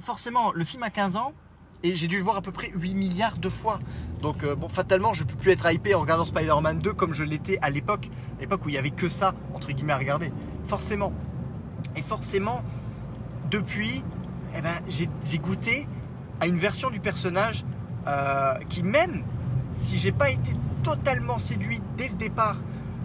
forcément, 0.00 0.52
le 0.52 0.64
film 0.64 0.82
a 0.82 0.90
15 0.90 1.16
ans, 1.16 1.32
et 1.82 1.94
j'ai 1.94 2.06
dû 2.06 2.16
le 2.16 2.22
voir 2.22 2.36
à 2.36 2.42
peu 2.42 2.52
près 2.52 2.70
8 2.74 2.94
milliards 2.94 3.38
de 3.38 3.48
fois. 3.48 3.78
Donc 4.22 4.44
euh, 4.44 4.54
bon, 4.54 4.68
fatalement, 4.68 5.14
je 5.14 5.22
ne 5.22 5.28
peux 5.28 5.36
plus 5.36 5.52
être 5.52 5.70
hypé 5.70 5.94
en 5.94 6.00
regardant 6.00 6.24
Spider-Man 6.24 6.78
2 6.78 6.92
comme 6.92 7.12
je 7.12 7.24
l'étais 7.24 7.58
à 7.62 7.70
l'époque, 7.70 8.10
l'époque 8.40 8.64
où 8.64 8.68
il 8.68 8.72
n'y 8.72 8.78
avait 8.78 8.90
que 8.90 9.08
ça, 9.08 9.34
entre 9.54 9.72
guillemets, 9.72 9.92
à 9.92 9.98
regarder. 9.98 10.32
Forcément. 10.66 11.12
Et 11.96 12.02
forcément, 12.02 12.62
depuis, 13.50 14.02
eh 14.56 14.60
ben, 14.60 14.74
j'ai 14.88 15.38
goûté 15.38 15.86
à 16.40 16.46
une 16.46 16.58
version 16.58 16.90
du 16.90 17.00
personnage 17.00 17.64
qui 18.68 18.82
même 18.82 19.24
si 19.72 19.96
j'ai 19.96 20.12
pas 20.12 20.30
été 20.30 20.52
totalement 20.82 21.38
séduit 21.38 21.80
dès 21.96 22.08
le 22.08 22.14
départ. 22.14 22.56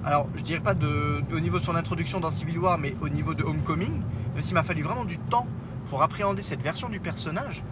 Alors, 0.04 0.28
je 0.36 0.42
dirais 0.42 0.60
pas 0.60 0.74
au 0.74 1.40
niveau 1.40 1.60
de 1.60 1.63
son 1.63 1.75
introduction 1.75 2.20
dans 2.20 2.32
Civil 2.32 2.58
War, 2.58 2.78
mais 2.78 2.96
au 3.01 3.10
niveau 3.10 3.34
de 3.34 3.44
Homecoming, 3.44 4.01
même 4.34 4.44
s'il 4.44 4.56
m'a 4.56 4.63
fallu 4.63 4.82
vraiment 4.82 5.06
du 5.06 5.18
temps 5.18 5.48
pour 5.90 6.01
appréhender 6.01 6.42
cette 6.42 6.62
version 6.62 6.90
du 6.90 7.00
personnage, 7.00 7.63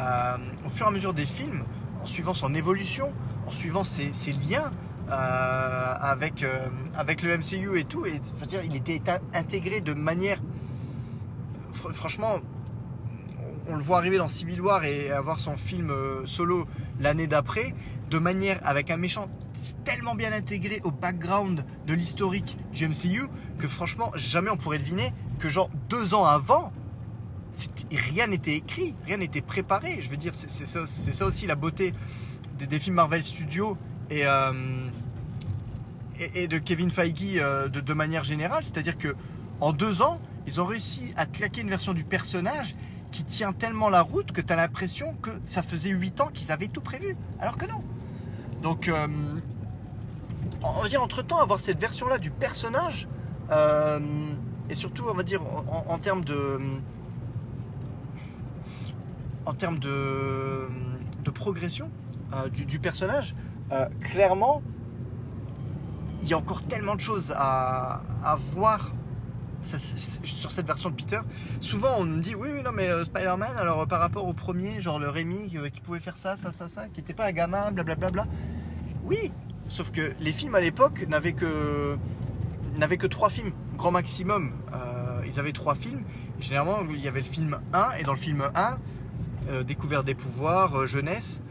euh, 0.00 0.36
au 0.66 0.70
fur 0.70 0.86
et 0.86 0.88
à 0.88 0.92
mesure 0.92 1.14
des 1.14 1.26
films, 1.26 1.64
en 2.02 2.06
suivant 2.06 2.34
son 2.34 2.54
évolution, 2.54 3.12
en 3.46 3.50
suivant 3.50 3.84
ses, 3.84 4.12
liens 4.48 4.70
euh, 5.10 5.94
avec, 6.00 6.42
euh, 6.42 6.68
avec 6.96 7.22
le 7.22 7.36
MCU 7.36 7.78
et 7.78 7.84
tout, 7.84 8.06
et, 8.06 8.20
dire, 8.46 8.60
il 8.64 8.76
était 8.76 9.00
intégré 9.34 9.80
de 9.80 9.94
manière, 9.94 10.40
franchement, 11.72 12.36
on 13.68 13.76
le 13.76 13.82
voit 13.82 13.98
arriver 13.98 14.18
dans 14.18 14.28
Civil 14.28 14.60
War 14.60 14.84
et 14.84 15.10
avoir 15.10 15.40
son 15.40 15.56
film 15.56 15.92
solo 16.24 16.66
l'année 17.00 17.26
d'après, 17.26 17.74
de 18.08 18.18
manière 18.18 18.58
avec 18.64 18.90
un 18.90 18.96
méchant 18.96 19.26
tellement 19.84 20.14
bien 20.14 20.32
intégré 20.32 20.80
au 20.84 20.90
background 20.90 21.64
de 21.86 21.94
l'historique 21.94 22.56
du 22.72 22.88
MCU 22.88 23.28
que 23.58 23.66
franchement 23.66 24.10
jamais 24.14 24.50
on 24.50 24.56
pourrait 24.56 24.78
deviner 24.78 25.12
que 25.38 25.48
genre 25.48 25.68
deux 25.88 26.14
ans 26.14 26.24
avant 26.24 26.72
rien 27.90 28.26
n'était 28.26 28.54
écrit, 28.54 28.94
rien 29.06 29.16
n'était 29.16 29.40
préparé. 29.40 30.00
Je 30.02 30.10
veux 30.10 30.16
dire, 30.16 30.32
c'est 30.34 30.66
ça, 30.66 31.26
aussi 31.26 31.46
la 31.46 31.54
beauté 31.54 31.94
des, 32.58 32.78
films 32.78 32.96
Marvel 32.96 33.22
Studios 33.22 33.76
et, 34.10 34.22
euh, 34.26 34.52
de 36.18 36.58
Kevin 36.58 36.90
Feige 36.90 37.36
euh, 37.36 37.68
de, 37.68 37.94
manière 37.94 38.24
générale. 38.24 38.64
C'est-à-dire 38.64 38.98
que 38.98 39.14
en 39.60 39.72
deux 39.72 40.02
ans, 40.02 40.20
ils 40.46 40.60
ont 40.60 40.66
réussi 40.66 41.12
à 41.16 41.26
claquer 41.26 41.62
une 41.62 41.70
version 41.70 41.92
du 41.92 42.04
personnage 42.04 42.74
qui 43.10 43.24
tient 43.24 43.52
tellement 43.52 43.88
la 43.88 44.02
route 44.02 44.32
que 44.32 44.40
tu 44.40 44.52
as 44.52 44.56
l'impression 44.56 45.14
que 45.22 45.30
ça 45.46 45.62
faisait 45.62 45.90
huit 45.90 46.20
ans 46.20 46.28
qu'ils 46.32 46.52
avaient 46.52 46.68
tout 46.68 46.80
prévu. 46.80 47.16
Alors 47.40 47.56
que 47.56 47.66
non. 47.66 47.82
Donc, 48.62 48.88
euh, 48.88 49.06
on 50.62 50.82
va 50.82 50.88
dire, 50.88 51.02
entre-temps, 51.02 51.38
avoir 51.38 51.60
cette 51.60 51.80
version-là 51.80 52.18
du 52.18 52.30
personnage, 52.30 53.08
et 54.70 54.74
surtout, 54.74 55.04
on 55.08 55.14
va 55.14 55.22
dire, 55.22 55.40
en, 55.88 55.98
termes 55.98 56.22
de... 56.24 56.58
En 59.48 59.54
termes 59.54 59.78
de, 59.78 60.68
de 61.24 61.30
progression 61.30 61.90
euh, 62.34 62.48
du, 62.50 62.78
personnage, 62.78 63.34
clairement, 64.12 64.62
il 66.22 66.28
y 66.28 66.34
a 66.34 66.38
encore 66.38 66.62
tellement 66.62 66.94
de 66.94 67.00
choses 67.00 67.32
à, 67.34 68.02
à 68.22 68.36
voir 68.52 68.92
sur 69.60 70.50
cette 70.50 70.66
version 70.66 70.90
de 70.90 70.94
Peter, 70.94 71.20
souvent 71.60 71.88
on 71.98 72.04
nous 72.04 72.20
dit 72.20 72.34
oui, 72.34 72.50
oui, 72.52 72.62
non, 72.62 72.70
mais 72.72 72.88
euh, 72.88 73.04
Spider-Man, 73.04 73.56
alors 73.58 73.86
par 73.86 74.00
rapport 74.00 74.26
au 74.26 74.32
premier, 74.32 74.80
genre 74.80 74.98
le 74.98 75.08
Rémi 75.08 75.50
euh, 75.56 75.68
qui 75.68 75.80
pouvait 75.80 76.00
faire 76.00 76.16
ça, 76.16 76.36
ça, 76.36 76.52
ça, 76.52 76.68
ça, 76.68 76.88
qui 76.88 77.00
n'était 77.00 77.14
pas 77.14 77.26
un 77.26 77.32
gamin, 77.32 77.72
blablabla. 77.72 78.10
Bla. 78.10 78.26
Oui, 79.04 79.32
sauf 79.68 79.90
que 79.90 80.12
les 80.20 80.32
films 80.32 80.54
à 80.54 80.60
l'époque 80.60 81.06
n'avaient 81.08 81.32
que, 81.32 81.96
n'avaient 82.76 82.96
que 82.96 83.06
trois 83.06 83.30
films, 83.30 83.52
grand 83.76 83.90
maximum. 83.90 84.52
Euh, 84.72 85.22
ils 85.26 85.40
avaient 85.40 85.52
trois 85.52 85.74
films. 85.74 86.02
Généralement, 86.40 86.78
il 86.90 87.00
y 87.00 87.08
avait 87.08 87.20
le 87.20 87.26
film 87.26 87.58
1, 87.72 87.90
et 87.98 88.02
dans 88.04 88.12
le 88.12 88.18
film 88.18 88.42
1, 88.54 88.78
Découverte 89.66 90.04
des 90.04 90.14
pouvoirs, 90.14 90.86
jeunesse, 90.86 91.42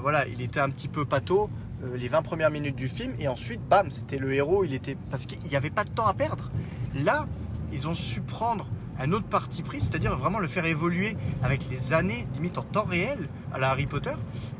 voilà, 0.00 0.26
il 0.28 0.40
était 0.40 0.60
un 0.60 0.70
petit 0.70 0.88
peu 0.88 1.04
pâteau 1.04 1.50
les 1.94 2.08
20 2.08 2.22
premières 2.22 2.50
minutes 2.50 2.76
du 2.76 2.88
film, 2.88 3.14
et 3.18 3.28
ensuite, 3.28 3.60
bam, 3.68 3.90
c'était 3.90 4.18
le 4.18 4.32
héros, 4.32 4.64
il 4.64 4.74
était. 4.74 4.96
Parce 5.10 5.26
qu'il 5.26 5.40
n'y 5.40 5.56
avait 5.56 5.70
pas 5.70 5.84
de 5.84 5.90
temps 5.90 6.06
à 6.06 6.14
perdre. 6.14 6.50
Là, 6.94 7.26
ils 7.72 7.88
ont 7.88 7.94
su 7.94 8.20
prendre 8.20 8.66
un 9.00 9.12
autre 9.12 9.26
parti 9.26 9.62
pris, 9.62 9.80
c'est-à-dire 9.80 10.14
vraiment 10.16 10.38
le 10.38 10.48
faire 10.48 10.66
évoluer 10.66 11.16
avec 11.42 11.68
les 11.70 11.92
années, 11.92 12.26
limite 12.34 12.58
en 12.58 12.62
temps 12.62 12.84
réel, 12.84 13.28
à 13.52 13.58
la 13.58 13.70
Harry 13.70 13.86
Potter. 13.86 14.12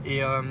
Et, 0.07 0.25
euh, 0.25 0.43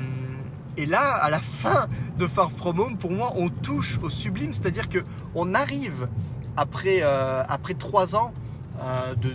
et 0.77 0.85
là, 0.85 1.15
à 1.15 1.29
la 1.29 1.39
fin 1.39 1.87
de 2.17 2.27
Far 2.27 2.51
From 2.51 2.79
Home, 2.79 2.97
pour 2.97 3.11
moi, 3.11 3.33
on 3.35 3.49
touche 3.49 3.99
au 4.03 4.09
sublime, 4.09 4.53
c'est-à-dire 4.53 4.89
que 4.89 4.99
on 5.33 5.55
arrive 5.55 6.07
après, 6.55 6.99
euh, 7.01 7.43
après 7.49 7.73
trois 7.73 8.15
ans 8.15 8.31
euh, 8.81 9.15
de, 9.15 9.31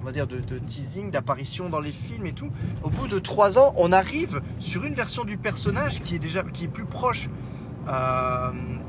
on 0.00 0.04
va 0.04 0.12
dire 0.12 0.26
de, 0.26 0.58
teasing, 0.58 1.10
d'apparition 1.10 1.68
dans 1.68 1.80
les 1.80 1.92
films 1.92 2.26
et 2.26 2.32
tout. 2.32 2.50
Au 2.82 2.90
bout 2.90 3.08
de 3.08 3.18
trois 3.18 3.58
ans, 3.58 3.72
on 3.76 3.92
arrive 3.92 4.40
sur 4.58 4.84
une 4.84 4.94
version 4.94 5.24
du 5.24 5.38
personnage 5.38 6.00
qui 6.00 6.16
est 6.16 6.18
déjà 6.18 6.42
qui 6.42 6.64
est 6.64 6.68
plus 6.68 6.84
proche 6.84 7.28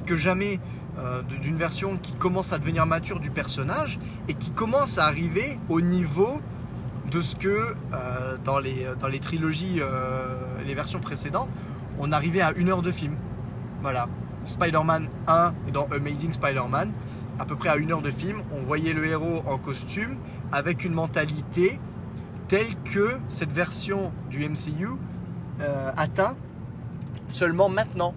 que 0.06 0.18
jamais 0.18 0.60
euh, 1.00 1.22
d'une 1.22 1.56
version 1.56 1.98
qui 1.98 2.14
commence 2.14 2.52
à 2.52 2.58
devenir 2.58 2.86
mature 2.86 3.22
du 3.22 3.30
personnage 3.30 4.00
et 4.28 4.34
qui 4.34 4.50
commence 4.50 4.98
à 4.98 5.06
arriver 5.06 5.58
au 5.70 5.80
niveau 5.80 6.42
de 7.10 7.22
ce 7.22 7.36
que 7.36 7.48
euh, 7.94 8.38
dans, 8.44 8.60
les, 8.60 8.86
dans 9.00 9.08
les 9.08 9.20
trilogies, 9.20 9.78
euh, 9.80 10.36
les 10.66 10.76
versions 10.76 11.00
précédentes, 11.00 11.50
on 12.00 12.12
arrivait 12.12 12.42
à 12.42 12.52
une 12.54 12.70
heure 12.70 12.82
de 12.82 12.92
film. 12.92 13.16
Voilà. 13.82 14.10
Spider-Man 14.46 15.08
1 15.28 15.54
et 15.68 15.72
dans 15.72 15.88
Amazing 15.92 16.34
Spider-Man, 16.34 16.92
à 17.40 17.46
peu 17.46 17.56
près 17.56 17.70
à 17.70 17.78
une 17.78 17.92
heure 17.92 18.02
de 18.02 18.12
film, 18.12 18.42
on 18.52 18.62
voyait 18.62 18.94
le 18.94 19.06
héros 19.06 19.44
en 19.48 19.58
costume 19.58 20.18
avec 20.52 20.84
une 20.84 20.94
mentalité 20.94 21.80
telle 22.48 22.76
que 22.84 23.18
cette 23.30 23.52
version 23.52 24.12
du 24.30 24.48
MCU 24.48 24.90
atteint 25.98 26.36
seulement 27.28 27.70
maintenant. 27.70 28.14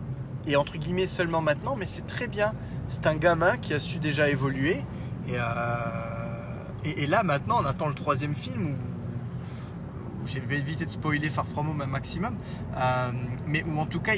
Et 0.46 0.56
entre 0.56 0.76
guillemets 0.76 1.06
seulement 1.06 1.40
maintenant, 1.40 1.76
mais 1.76 1.86
c'est 1.86 2.06
très 2.06 2.26
bien 2.26 2.52
c'est 2.92 3.06
un 3.06 3.14
gamin 3.14 3.56
qui 3.56 3.72
a 3.72 3.80
su 3.80 3.98
déjà 3.98 4.28
évoluer. 4.28 4.84
Et, 5.26 5.36
euh, 5.36 7.06
là, 7.08 7.22
maintenant, 7.22 7.60
on 7.62 7.64
attend 7.64 7.88
le 7.88 7.94
troisième 7.94 8.34
film 8.34 8.66
où, 8.66 10.26
j'ai 10.26 10.40
je 10.40 10.46
vais 10.46 10.60
de 10.60 10.90
spoiler 10.90 11.30
Far 11.30 11.46
From 11.48 11.70
Home 11.70 11.80
un 11.80 11.86
maximum, 11.86 12.36
euh, 12.76 13.10
mais 13.46 13.64
où 13.64 13.80
en 13.80 13.86
tout 13.86 14.00
cas, 14.00 14.12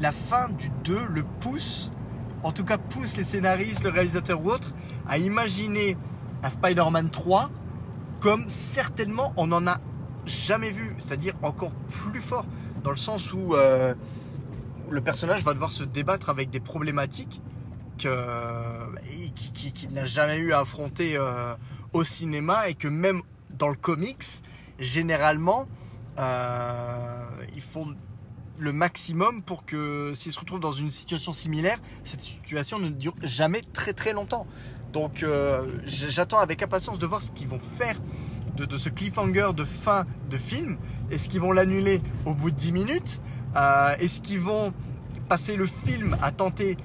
la 0.00 0.12
fin 0.12 0.48
du 0.48 0.70
2 0.84 1.06
le 1.08 1.22
pousse, 1.40 1.92
en 2.44 2.52
tout 2.52 2.64
cas 2.64 2.78
pousse 2.78 3.16
les 3.16 3.24
scénaristes, 3.24 3.82
le 3.82 3.90
réalisateur 3.90 4.40
ou 4.44 4.50
autre, 4.50 4.72
à 5.08 5.18
imaginer 5.18 5.96
un 6.42 6.50
Spider-Man 6.50 7.10
3 7.10 7.50
comme 8.20 8.48
certainement 8.48 9.32
on 9.36 9.48
n'en 9.48 9.66
a 9.66 9.80
jamais 10.26 10.70
vu, 10.70 10.94
c'est-à-dire 10.98 11.34
encore 11.42 11.72
plus 11.88 12.20
fort, 12.20 12.46
dans 12.82 12.90
le 12.90 12.96
sens 12.96 13.32
où 13.32 13.54
euh, 13.54 13.94
le 14.90 15.00
personnage 15.00 15.42
va 15.42 15.54
devoir 15.54 15.72
se 15.72 15.84
débattre 15.84 16.30
avec 16.30 16.50
des 16.50 16.60
problématiques 16.60 17.42
qu'il 17.98 18.10
qui, 19.72 19.88
n'a 19.88 20.04
jamais 20.04 20.38
eu 20.38 20.52
à 20.52 20.60
affronter 20.60 21.16
euh, 21.16 21.54
au 21.92 22.04
cinéma 22.04 22.68
et 22.68 22.74
que 22.74 22.88
même 22.88 23.22
dans 23.50 23.68
le 23.68 23.76
comics, 23.76 24.24
généralement, 24.78 25.66
euh, 26.18 27.24
ils 27.54 27.62
font 27.62 27.94
le 28.58 28.72
maximum 28.72 29.42
pour 29.42 29.64
que 29.64 30.12
s'ils 30.14 30.32
se 30.32 30.40
retrouvent 30.40 30.60
dans 30.60 30.72
une 30.72 30.90
situation 30.90 31.32
similaire, 31.32 31.78
cette 32.04 32.20
situation 32.20 32.78
ne 32.78 32.88
dure 32.88 33.14
jamais 33.22 33.60
très 33.72 33.92
très 33.92 34.12
longtemps. 34.12 34.46
Donc 34.92 35.22
euh, 35.22 35.66
j'attends 35.86 36.38
avec 36.38 36.62
impatience 36.62 36.98
de 36.98 37.06
voir 37.06 37.20
ce 37.20 37.32
qu'ils 37.32 37.48
vont 37.48 37.60
faire 37.78 37.96
de, 38.56 38.76
ce 38.76 38.88
cliffhanger 38.88 39.50
de 39.56 39.64
fin 39.64 40.06
de 40.30 40.36
film. 40.36 40.78
Est-ce 41.10 41.28
qu'ils 41.28 41.40
vont 41.40 41.52
l'annuler 41.52 42.00
au 42.24 42.34
bout 42.34 42.50
de 42.50 42.56
10 42.56 42.72
minutes? 42.72 43.20
Euh, 43.56 43.96
Est-ce 43.98 44.20
qu'ils 44.20 44.40
vont 44.40 44.72
passer 45.28 45.56
le 45.56 45.66
film 45.66 46.16
à 46.22 46.30
tenter 46.30 46.76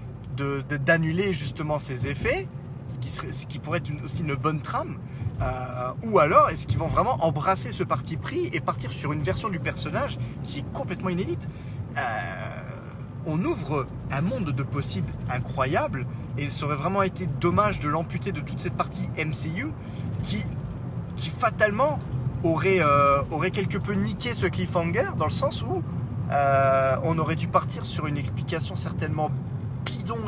d'annuler 0.86 1.34
justement 1.34 1.80
ces 1.80 2.08
effets? 2.08 2.48
Ce 2.90 3.46
qui, 3.46 3.60
pourrait 3.60 3.78
être 3.78 3.92
aussi 4.04 4.24
une 4.24 4.36
bonne 4.36 4.62
trame 4.62 4.98
euh, 5.42 5.92
Ou 6.04 6.20
alors 6.20 6.50
est-ce 6.50 6.68
qu'ils 6.68 6.78
vont 6.78 6.88
vraiment 6.88 7.18
embrasser 7.24 7.72
ce 7.72 7.84
parti 7.84 8.18
pris 8.18 8.50
et 8.52 8.60
partir 8.60 8.92
sur 8.92 9.14
une 9.14 9.22
version 9.22 9.50
du 9.50 9.60
personnage 9.60 10.18
qui 10.44 10.60
est 10.60 10.74
complètement 10.74 11.10
inédite? 11.10 11.48
On 13.26 13.44
ouvre 13.44 13.86
un 14.12 14.22
monde 14.22 14.52
de 14.52 14.64
possibles 14.64 15.12
incroyable 15.30 16.08
et 16.38 16.50
ça 16.50 16.66
aurait 16.66 16.76
vraiment 16.76 17.04
été 17.04 17.28
dommage 17.28 17.80
de 17.80 17.90
l'amputer 17.90 18.32
de 18.32 18.40
toute 18.40 18.60
cette 18.62 18.74
partie 18.74 19.10
MCU 19.18 19.72
qui, 20.24 20.44
qui 21.16 21.30
fatalement 21.30 22.00
aurait, 22.44 22.80
euh, 22.82 23.22
aurait 23.32 23.52
quelque 23.52 23.78
peu 23.78 23.94
niqué 23.94 24.34
ce 24.34 24.46
cliffhanger 24.46 25.08
dans 25.18 25.26
le 25.26 25.32
sens 25.32 25.62
où 25.64 25.84
euh, 26.32 26.96
on 27.04 27.18
aurait 27.18 27.36
dû 27.36 27.48
partir 27.48 27.86
sur 27.86 28.08
une 28.08 28.18
explication 28.18 28.76
certainement 28.76 29.32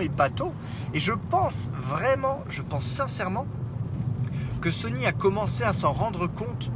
et 0.01 0.09
bateau. 0.09 0.53
Et 0.93 0.99
je 0.99 1.13
pense 1.29 1.69
vraiment, 1.89 2.43
je 2.49 2.61
pense 2.61 2.83
sincèrement 2.83 3.45
que 4.61 4.71
Sony 4.71 5.05
a 5.05 5.11
commencé 5.11 5.63
à 5.63 5.73
s'en 5.73 5.93
rendre 5.93 6.27
compte 6.27 6.71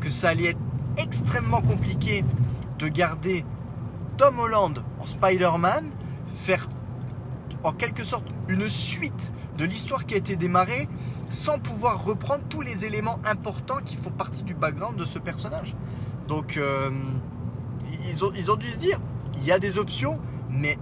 que 0.00 0.10
ça 0.10 0.30
allait 0.30 0.50
être 0.50 0.60
extrêmement 0.96 1.60
compliqué 1.60 2.24
de 2.78 2.88
garder 2.88 3.44
Tom 4.16 4.38
Holland 4.38 4.82
en 4.98 5.06
Spider-Man, 5.06 5.90
faire 6.34 6.68
en 7.62 7.72
quelque 7.72 8.04
sorte 8.04 8.26
une 8.48 8.68
suite 8.68 9.32
de 9.56 9.64
l'histoire 9.64 10.06
qui 10.06 10.14
a 10.14 10.18
été 10.18 10.36
démarrée 10.36 10.88
sans 11.28 11.58
pouvoir 11.58 12.04
reprendre 12.04 12.44
tous 12.48 12.60
les 12.60 12.84
éléments 12.84 13.18
importants 13.24 13.78
qui 13.84 13.96
font 13.96 14.10
partie 14.10 14.42
du 14.42 14.54
background 14.54 14.96
de 14.96 15.04
ce 15.04 15.18
personnage. 15.18 15.74
Donc 16.26 16.56
euh, 16.56 16.90
ils, 18.08 18.24
ont, 18.24 18.32
ils 18.34 18.50
ont 18.50 18.56
dû 18.56 18.70
se 18.70 18.76
dire, 18.76 19.00
il 19.36 19.44
y 19.44 19.52
a 19.52 19.58
des 19.58 19.78
options, 19.78 20.18
mais 20.50 20.78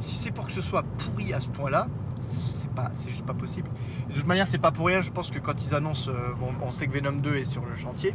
si 0.00 0.16
c'est 0.16 0.32
pour 0.32 0.46
que 0.46 0.52
ce 0.52 0.62
soit 0.62 0.82
pourri 0.82 1.32
à 1.32 1.40
ce 1.40 1.48
point-là, 1.48 1.86
c'est 2.20 2.70
pas, 2.70 2.90
c'est 2.94 3.10
juste 3.10 3.24
pas 3.24 3.34
possible. 3.34 3.68
De 4.08 4.14
toute 4.14 4.26
manière, 4.26 4.46
c'est 4.46 4.58
pas 4.58 4.72
pour 4.72 4.86
rien. 4.86 5.02
Je 5.02 5.10
pense 5.10 5.30
que 5.30 5.38
quand 5.38 5.64
ils 5.64 5.74
annoncent, 5.74 6.10
euh, 6.10 6.34
bon, 6.38 6.52
on 6.62 6.72
sait 6.72 6.86
que 6.86 6.92
Venom 6.92 7.12
2 7.12 7.36
est 7.36 7.44
sur 7.44 7.64
le 7.64 7.76
chantier, 7.76 8.14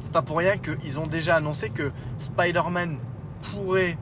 c'est 0.00 0.12
pas 0.12 0.22
pour 0.22 0.38
rien 0.38 0.56
qu'ils 0.58 0.98
ont 0.98 1.06
déjà 1.06 1.36
annoncé 1.36 1.70
que 1.70 1.90
Spider-Man 2.18 2.98
pourrait 3.50 3.98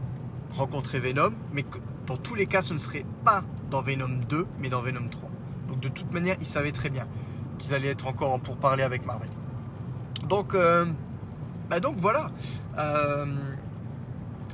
rencontrer 0.50 1.00
Venom, 1.00 1.32
mais 1.52 1.62
que 1.62 1.78
dans 2.06 2.16
tous 2.16 2.34
les 2.34 2.46
cas, 2.46 2.62
ce 2.62 2.72
ne 2.74 2.78
serait 2.78 3.04
pas 3.24 3.42
dans 3.70 3.82
Venom 3.82 4.20
2, 4.28 4.46
mais 4.58 4.68
dans 4.68 4.82
Venom 4.82 5.08
3. 5.08 5.30
Donc 5.68 5.80
de 5.80 5.88
toute 5.88 6.12
manière, 6.12 6.36
ils 6.40 6.46
savaient 6.46 6.72
très 6.72 6.90
bien 6.90 7.06
qu'ils 7.58 7.74
allaient 7.74 7.88
être 7.88 8.06
encore 8.06 8.32
en 8.32 8.38
pourparler 8.38 8.82
avec 8.82 9.06
Marvel. 9.06 9.28
Donc, 10.28 10.54
euh, 10.54 10.86
bah 11.70 11.80
donc 11.80 11.96
voilà. 11.98 12.30
Euh, 12.78 13.26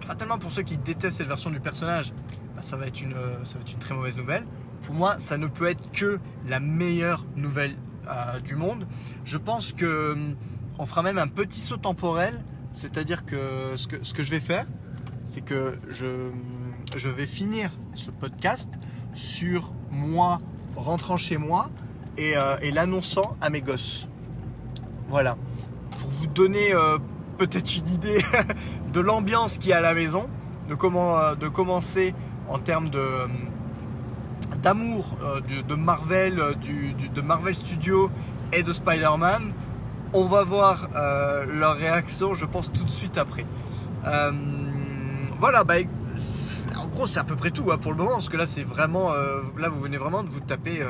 fatalement, 0.07 0.39
pour 0.39 0.51
ceux 0.53 0.63
qui 0.63 0.77
détestent 0.77 1.19
cette 1.19 1.29
version 1.29 1.51
du 1.51 1.61
personnage, 1.61 2.13
bah, 2.57 2.63
ça, 2.63 2.77
va 2.77 2.87
être 2.87 3.01
une, 3.01 3.15
ça 3.45 3.55
va 3.55 3.61
être 3.61 3.73
une 3.73 3.79
très 3.79 3.95
mauvaise 3.95 4.17
nouvelle. 4.17 4.45
Pour 4.83 4.95
moi, 4.95 5.19
ça 5.19 5.39
ne 5.39 5.47
peut 5.47 5.67
être 5.67 5.91
que 5.93 6.19
la 6.47 6.61
meilleure 6.61 7.25
nouvelle 7.37 7.77
euh, 8.09 8.41
du 8.41 8.57
monde. 8.57 8.87
Je 9.25 9.37
pense 9.37 9.73
que 9.73 10.17
on 10.79 10.87
fera 10.87 11.03
même 11.03 11.19
un 11.19 11.29
petit 11.29 11.61
saut 11.61 11.77
temporel, 11.77 12.43
c'est-à-dire 12.73 13.27
que 13.27 13.77
ce, 13.77 13.87
que 13.87 14.03
ce 14.03 14.15
que 14.15 14.23
je 14.23 14.31
vais 14.31 14.41
faire, 14.41 14.67
c'est 15.27 15.43
que 15.43 15.79
je, 15.89 16.31
je 16.97 17.09
vais 17.09 17.27
finir 17.27 17.71
ce 17.95 18.11
podcast 18.11 18.79
sur 19.15 19.73
moi 19.91 20.41
rentrant 20.77 21.17
chez 21.17 21.37
moi 21.37 21.71
et, 22.17 22.37
euh, 22.37 22.57
l'annonçant 22.73 23.37
à 23.41 23.51
mes 23.51 23.61
gosses. 23.61 24.09
Voilà. 25.09 25.37
Pour 25.99 26.11
vous 26.11 26.27
donner 26.27 26.73
euh, 26.73 26.99
peut-être 27.41 27.75
une 27.75 27.89
idée 27.89 28.23
de 28.93 29.01
l'ambiance 29.01 29.57
qui 29.57 29.71
est 29.71 29.75
à 29.75 29.81
la 29.81 29.95
maison, 29.95 30.29
de 30.69 30.75
comment 30.75 31.19
euh, 31.19 31.35
de 31.35 31.49
commencer 31.49 32.15
en 32.49 32.59
termes 32.59 32.91
de 32.91 33.05
d'amour 34.63 35.17
de, 35.69 35.75
Marvel, 35.75 36.43
du, 36.61 36.93
de 36.93 37.21
Marvel 37.23 37.55
Studios 37.55 38.11
et 38.53 38.63
de 38.63 38.73
Spider-Man, 38.73 39.53
on 40.13 40.25
va 40.27 40.45
voir 40.45 40.89
euh, 40.97 41.47
leur 41.47 41.77
réaction, 41.77 42.35
je 42.35 42.45
pense, 42.45 42.71
tout 42.73 42.85
de 42.85 42.91
suite 42.91 43.17
après. 43.17 43.47
Euh, 44.07 44.33
voilà, 45.39 45.65
bah, 45.65 45.75
en 46.77 46.87
gros, 46.87 47.07
c'est 47.07 47.21
à 47.21 47.25
peu 47.25 47.37
près 47.37 47.51
tout 47.51 47.71
hein, 47.71 47.79
pour 47.79 47.93
le 47.93 47.99
moment, 47.99 48.15
parce 48.15 48.29
que 48.29 48.37
là, 48.37 48.47
c'est 48.47 48.65
vraiment. 48.65 49.13
Euh, 49.13 49.41
là, 49.59 49.69
vous 49.69 49.81
venez 49.81 49.99
vraiment 49.99 50.23
de 50.23 50.29
vous 50.29 50.41
taper. 50.41 50.85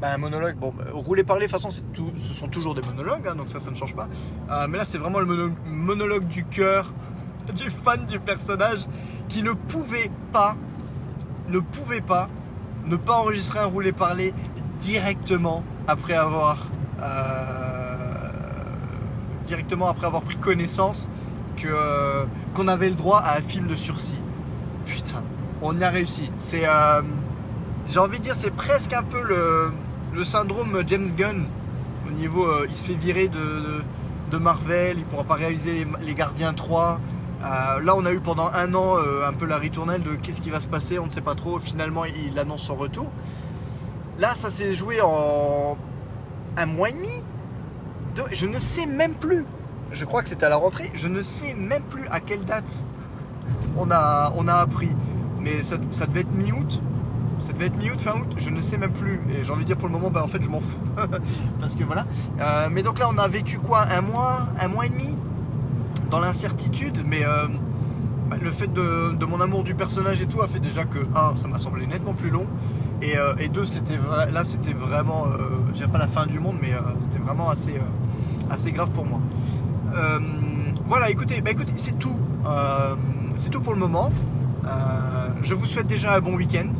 Bah, 0.00 0.12
un 0.14 0.18
monologue, 0.18 0.56
bon, 0.56 0.72
bah, 0.76 0.84
rouler 0.92 1.24
parler, 1.24 1.46
de 1.46 1.52
toute 1.52 1.60
façon, 1.60 1.82
tout, 1.92 2.12
ce 2.16 2.32
sont 2.32 2.48
toujours 2.48 2.74
des 2.74 2.82
monologues, 2.82 3.26
hein, 3.28 3.34
donc 3.34 3.50
ça, 3.50 3.58
ça 3.58 3.70
ne 3.70 3.76
change 3.76 3.96
pas. 3.96 4.08
mais 4.68 4.78
là, 4.78 4.84
c'est 4.84 4.98
vraiment 4.98 5.18
le 5.18 5.52
monologue 5.66 6.26
du 6.26 6.44
cœur, 6.44 6.92
du 7.54 7.70
fan 7.70 8.06
du 8.06 8.20
personnage, 8.20 8.86
qui 9.28 9.42
ne 9.42 9.52
pouvait 9.52 10.10
pas, 10.32 10.56
ne 11.48 11.58
pouvait 11.58 12.00
pas, 12.00 12.28
ne 12.86 12.96
pas 12.96 13.14
enregistrer 13.14 13.58
un 13.58 13.66
rouler 13.66 13.92
parler 13.92 14.32
directement 14.78 15.64
après 15.86 16.14
avoir 16.14 16.68
euh, 17.02 18.28
directement 19.44 19.88
après 19.88 20.06
avoir 20.06 20.22
pris 20.22 20.36
connaissance 20.36 21.08
euh, 21.64 22.24
qu'on 22.54 22.68
avait 22.68 22.88
le 22.88 22.94
droit 22.94 23.18
à 23.18 23.38
un 23.38 23.42
film 23.42 23.66
de 23.66 23.74
sursis. 23.74 24.20
Putain, 24.86 25.22
on 25.60 25.78
y 25.78 25.84
a 25.84 25.90
réussi. 25.90 26.30
C'est, 26.38 26.68
euh, 26.68 27.02
j'ai 27.88 27.98
envie 27.98 28.18
de 28.18 28.24
dire, 28.24 28.36
c'est 28.38 28.54
presque 28.54 28.92
un 28.92 29.02
peu 29.02 29.20
le, 29.22 29.72
le 30.18 30.24
syndrome 30.24 30.82
James 30.88 31.12
Gunn 31.16 31.46
au 32.08 32.10
niveau, 32.10 32.44
il 32.68 32.74
se 32.74 32.82
fait 32.82 32.94
virer 32.94 33.28
de, 33.28 34.36
Marvel, 34.36 34.98
il 34.98 35.04
pourra 35.04 35.22
pas 35.22 35.34
réaliser 35.34 35.86
les, 36.00 36.14
Gardiens 36.14 36.52
3. 36.52 36.98
là, 37.40 37.94
on 37.96 38.04
a 38.04 38.12
eu 38.12 38.18
pendant 38.18 38.50
un 38.52 38.74
an 38.74 38.96
un 38.98 39.32
peu 39.32 39.46
la 39.46 39.58
ritournelle 39.58 40.02
de 40.02 40.14
qu'est-ce 40.14 40.40
qui 40.40 40.50
va 40.50 40.60
se 40.60 40.66
passer, 40.66 40.98
on 40.98 41.06
ne 41.06 41.10
sait 41.10 41.20
pas 41.20 41.36
trop. 41.36 41.60
Finalement, 41.60 42.04
il 42.04 42.36
annonce 42.36 42.62
son 42.62 42.74
retour. 42.74 43.06
Là, 44.18 44.34
ça 44.34 44.50
s'est 44.50 44.74
joué 44.74 45.00
en 45.00 45.76
un 46.56 46.66
mois 46.66 46.90
et 46.90 46.94
demi? 46.94 47.22
je 48.32 48.46
ne 48.46 48.58
sais 48.58 48.86
même 48.86 49.14
plus. 49.14 49.44
Je 49.92 50.04
crois 50.04 50.22
que 50.22 50.28
c'était 50.28 50.46
à 50.46 50.48
la 50.48 50.56
rentrée. 50.56 50.90
Je 50.94 51.06
ne 51.06 51.22
sais 51.22 51.54
même 51.54 51.84
plus 51.84 52.08
à 52.10 52.18
quelle 52.18 52.44
date 52.44 52.84
on 53.76 53.88
a, 53.92 54.32
on 54.36 54.48
a 54.48 54.54
appris. 54.54 54.90
Mais 55.40 55.62
ça, 55.62 55.76
devait 55.76 56.22
être 56.22 56.32
mi-août. 56.32 56.82
Ça 57.40 57.52
devait 57.52 57.66
être 57.66 57.76
mi-août, 57.76 58.00
fin 58.00 58.12
août, 58.12 58.34
je 58.36 58.50
ne 58.50 58.60
sais 58.60 58.78
même 58.78 58.92
plus. 58.92 59.20
Et 59.30 59.44
j'ai 59.44 59.50
envie 59.50 59.62
de 59.62 59.66
dire 59.66 59.76
pour 59.76 59.88
le 59.88 59.92
moment, 59.92 60.10
bah 60.10 60.22
en 60.24 60.28
fait 60.28 60.42
je 60.42 60.48
m'en 60.48 60.60
fous. 60.60 60.78
Parce 61.60 61.76
que 61.76 61.84
voilà. 61.84 62.06
Euh, 62.40 62.68
mais 62.70 62.82
donc 62.82 62.98
là 62.98 63.08
on 63.12 63.18
a 63.18 63.28
vécu 63.28 63.58
quoi? 63.58 63.86
Un 63.90 64.00
mois? 64.00 64.48
Un 64.60 64.68
mois 64.68 64.86
et 64.86 64.88
demi? 64.88 65.16
Dans 66.10 66.20
l'incertitude. 66.20 67.04
Mais 67.06 67.24
euh, 67.24 67.46
bah, 68.28 68.36
le 68.40 68.50
fait 68.50 68.72
de, 68.72 69.24
mon 69.24 69.40
amour 69.40 69.62
du 69.62 69.74
personnage 69.74 70.20
et 70.20 70.26
tout 70.26 70.42
a 70.42 70.48
fait 70.48 70.58
déjà 70.58 70.84
que, 70.84 70.98
un, 71.14 71.36
ça 71.36 71.48
m'a 71.48 71.58
semblé 71.58 71.86
nettement 71.86 72.14
plus 72.14 72.30
long. 72.30 72.46
Et, 73.02 73.16
euh, 73.16 73.34
deux, 73.52 73.66
c'était 73.66 73.96
là 74.32 74.44
c'était 74.44 74.72
vraiment, 74.72 75.26
je 75.68 75.74
dirais 75.74 75.88
pas 75.88 75.98
la 75.98 76.08
fin 76.08 76.26
du 76.26 76.40
monde, 76.40 76.56
mais 76.60 76.72
c'était 77.00 77.18
vraiment 77.18 77.48
assez, 77.48 77.80
assez 78.50 78.72
grave 78.72 78.90
pour 78.90 79.06
moi. 79.06 79.20
voilà, 80.86 81.10
écoutez, 81.10 81.40
bah, 81.40 81.52
écoutez 81.52 81.72
c'est 81.76 81.98
tout. 81.98 82.18
c'est 83.36 83.50
tout 83.50 83.60
pour 83.60 83.74
le 83.74 83.78
moment. 83.78 84.10
je 85.42 85.54
vous 85.54 85.66
souhaite 85.66 85.86
déjà 85.86 86.16
un 86.16 86.20
bon 86.20 86.34
week-end. 86.34 86.72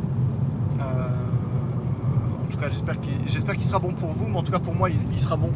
Tout 2.59 2.67
cas, 2.67 3.01
j'espère 3.27 3.55
qu'il 3.55 3.65
sera 3.65 3.79
bon 3.79 3.93
pour 3.93 4.09
vous, 4.09 4.27
mais 4.27 4.37
en 4.37 4.43
tout 4.43 4.51
cas 4.51 4.59
pour 4.59 4.75
moi, 4.75 4.89
il, 4.89 5.19
sera 5.19 5.37
bon. 5.37 5.51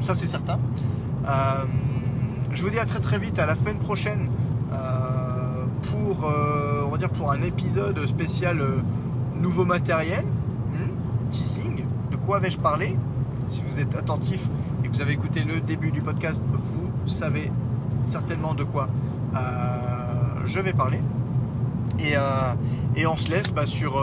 Ça, 0.00 0.14
c'est 0.14 0.26
certain. 0.26 0.58
je 2.52 2.62
vous 2.62 2.70
dis 2.70 2.78
à 2.78 2.86
très 2.86 3.00
très 3.00 3.18
vite, 3.18 3.38
à 3.38 3.46
la 3.46 3.54
semaine 3.54 3.78
prochaine 3.78 4.28
pour, 5.82 6.24
euh, 6.24 6.84
on 6.86 6.90
va 6.90 6.98
dire 6.98 7.10
pour 7.10 7.30
un 7.30 7.42
épisode 7.42 8.04
spécial 8.06 8.60
euh, 8.60 8.78
nouveau 9.40 9.64
matériel, 9.64 10.24
hmm, 10.24 11.28
teasing. 11.30 11.84
De 12.10 12.16
quoi 12.16 12.38
vais-je 12.38 12.58
parler? 12.58 12.96
Si 13.48 13.62
vous 13.68 13.78
êtes 13.78 13.94
attentif 13.94 14.48
et 14.82 14.88
que 14.88 14.94
vous 14.94 15.00
avez 15.00 15.12
écouté 15.12 15.44
le 15.44 15.60
début 15.60 15.90
du 15.90 16.00
podcast, 16.00 16.40
vous 16.52 17.08
savez 17.08 17.52
certainement 18.02 18.54
de 18.54 18.64
quoi 18.64 18.88
euh, 19.36 19.38
je 20.46 20.60
vais 20.60 20.72
parler. 20.72 21.00
Et, 21.98 22.16
euh, 22.16 22.20
et 22.96 23.06
on 23.06 23.16
se 23.16 23.30
laisse 23.30 23.52
bah, 23.52 23.66
sur, 23.66 24.02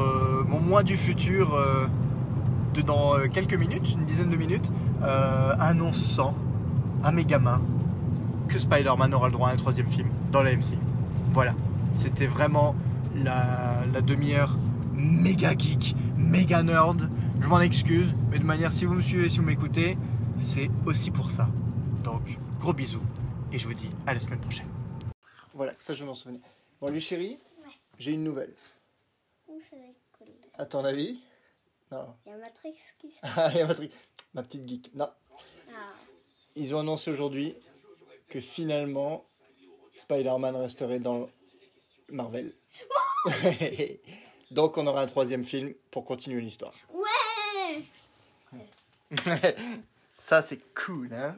euh, 0.00 0.44
mon 0.48 0.60
mois 0.60 0.82
du 0.82 0.96
futur 0.96 1.54
euh, 1.54 1.86
de 2.74 2.80
dans 2.82 3.16
euh, 3.16 3.26
quelques 3.28 3.54
minutes, 3.54 3.92
une 3.92 4.04
dizaine 4.04 4.30
de 4.30 4.36
minutes, 4.36 4.70
euh, 5.02 5.54
annonçant 5.58 6.34
à 7.04 7.12
mes 7.12 7.24
gamins 7.24 7.60
que 8.48 8.58
Spider-Man 8.58 9.14
aura 9.14 9.26
le 9.28 9.32
droit 9.32 9.48
à 9.48 9.52
un 9.52 9.56
troisième 9.56 9.88
film 9.88 10.08
dans 10.32 10.42
la 10.42 10.52
MC. 10.56 10.72
Voilà, 11.32 11.54
c'était 11.92 12.26
vraiment 12.26 12.74
la, 13.14 13.84
la 13.92 14.00
demi-heure 14.00 14.56
méga 14.94 15.56
geek, 15.56 15.94
méga 16.16 16.62
nerd. 16.62 17.08
Je 17.40 17.46
m'en 17.48 17.60
excuse, 17.60 18.14
mais 18.30 18.38
de 18.38 18.44
manière, 18.44 18.72
si 18.72 18.84
vous 18.84 18.94
me 18.94 19.00
suivez, 19.00 19.28
si 19.28 19.38
vous 19.38 19.44
m'écoutez, 19.44 19.96
c'est 20.38 20.70
aussi 20.86 21.10
pour 21.10 21.30
ça. 21.30 21.48
Donc, 22.02 22.38
gros 22.60 22.72
bisous, 22.72 23.02
et 23.52 23.58
je 23.58 23.66
vous 23.68 23.74
dis 23.74 23.90
à 24.06 24.14
la 24.14 24.20
semaine 24.20 24.40
prochaine. 24.40 24.66
Voilà, 25.54 25.72
ça 25.78 25.92
je 25.94 26.04
m'en 26.04 26.14
souvenais. 26.14 26.40
Bon, 26.80 26.90
les 26.90 27.00
chéris, 27.00 27.38
Ouais. 27.64 27.72
j'ai 27.98 28.12
une 28.12 28.24
nouvelle. 28.24 28.50
Cool. 30.18 30.28
À 30.54 30.66
ton 30.66 30.84
avis? 30.84 31.20
Non. 31.90 32.14
Il 32.26 32.30
y 32.30 32.34
a 32.34 32.38
Matrix 32.38 32.76
qui. 32.98 33.12
Ah, 33.22 33.50
il 33.52 33.58
y 33.58 33.60
a 33.60 33.66
Patrick. 33.66 33.92
Ma 34.34 34.42
petite 34.42 34.68
geek. 34.68 34.94
Non. 34.94 35.08
Ah, 35.74 35.92
Ils 36.56 36.74
ont 36.74 36.80
annoncé 36.80 37.10
aujourd'hui 37.10 37.54
que 38.28 38.40
finalement, 38.40 39.24
Spider-Man 39.94 40.56
resterait 40.56 40.98
dans 40.98 41.28
Marvel. 42.10 42.52
Donc 44.50 44.78
on 44.78 44.86
aura 44.86 45.02
un 45.02 45.06
troisième 45.06 45.44
film 45.44 45.74
pour 45.90 46.04
continuer 46.04 46.40
l'histoire. 46.40 46.74
Ouais 46.92 47.84
Ça 50.12 50.42
c'est 50.42 50.60
cool, 50.74 51.12
hein? 51.12 51.36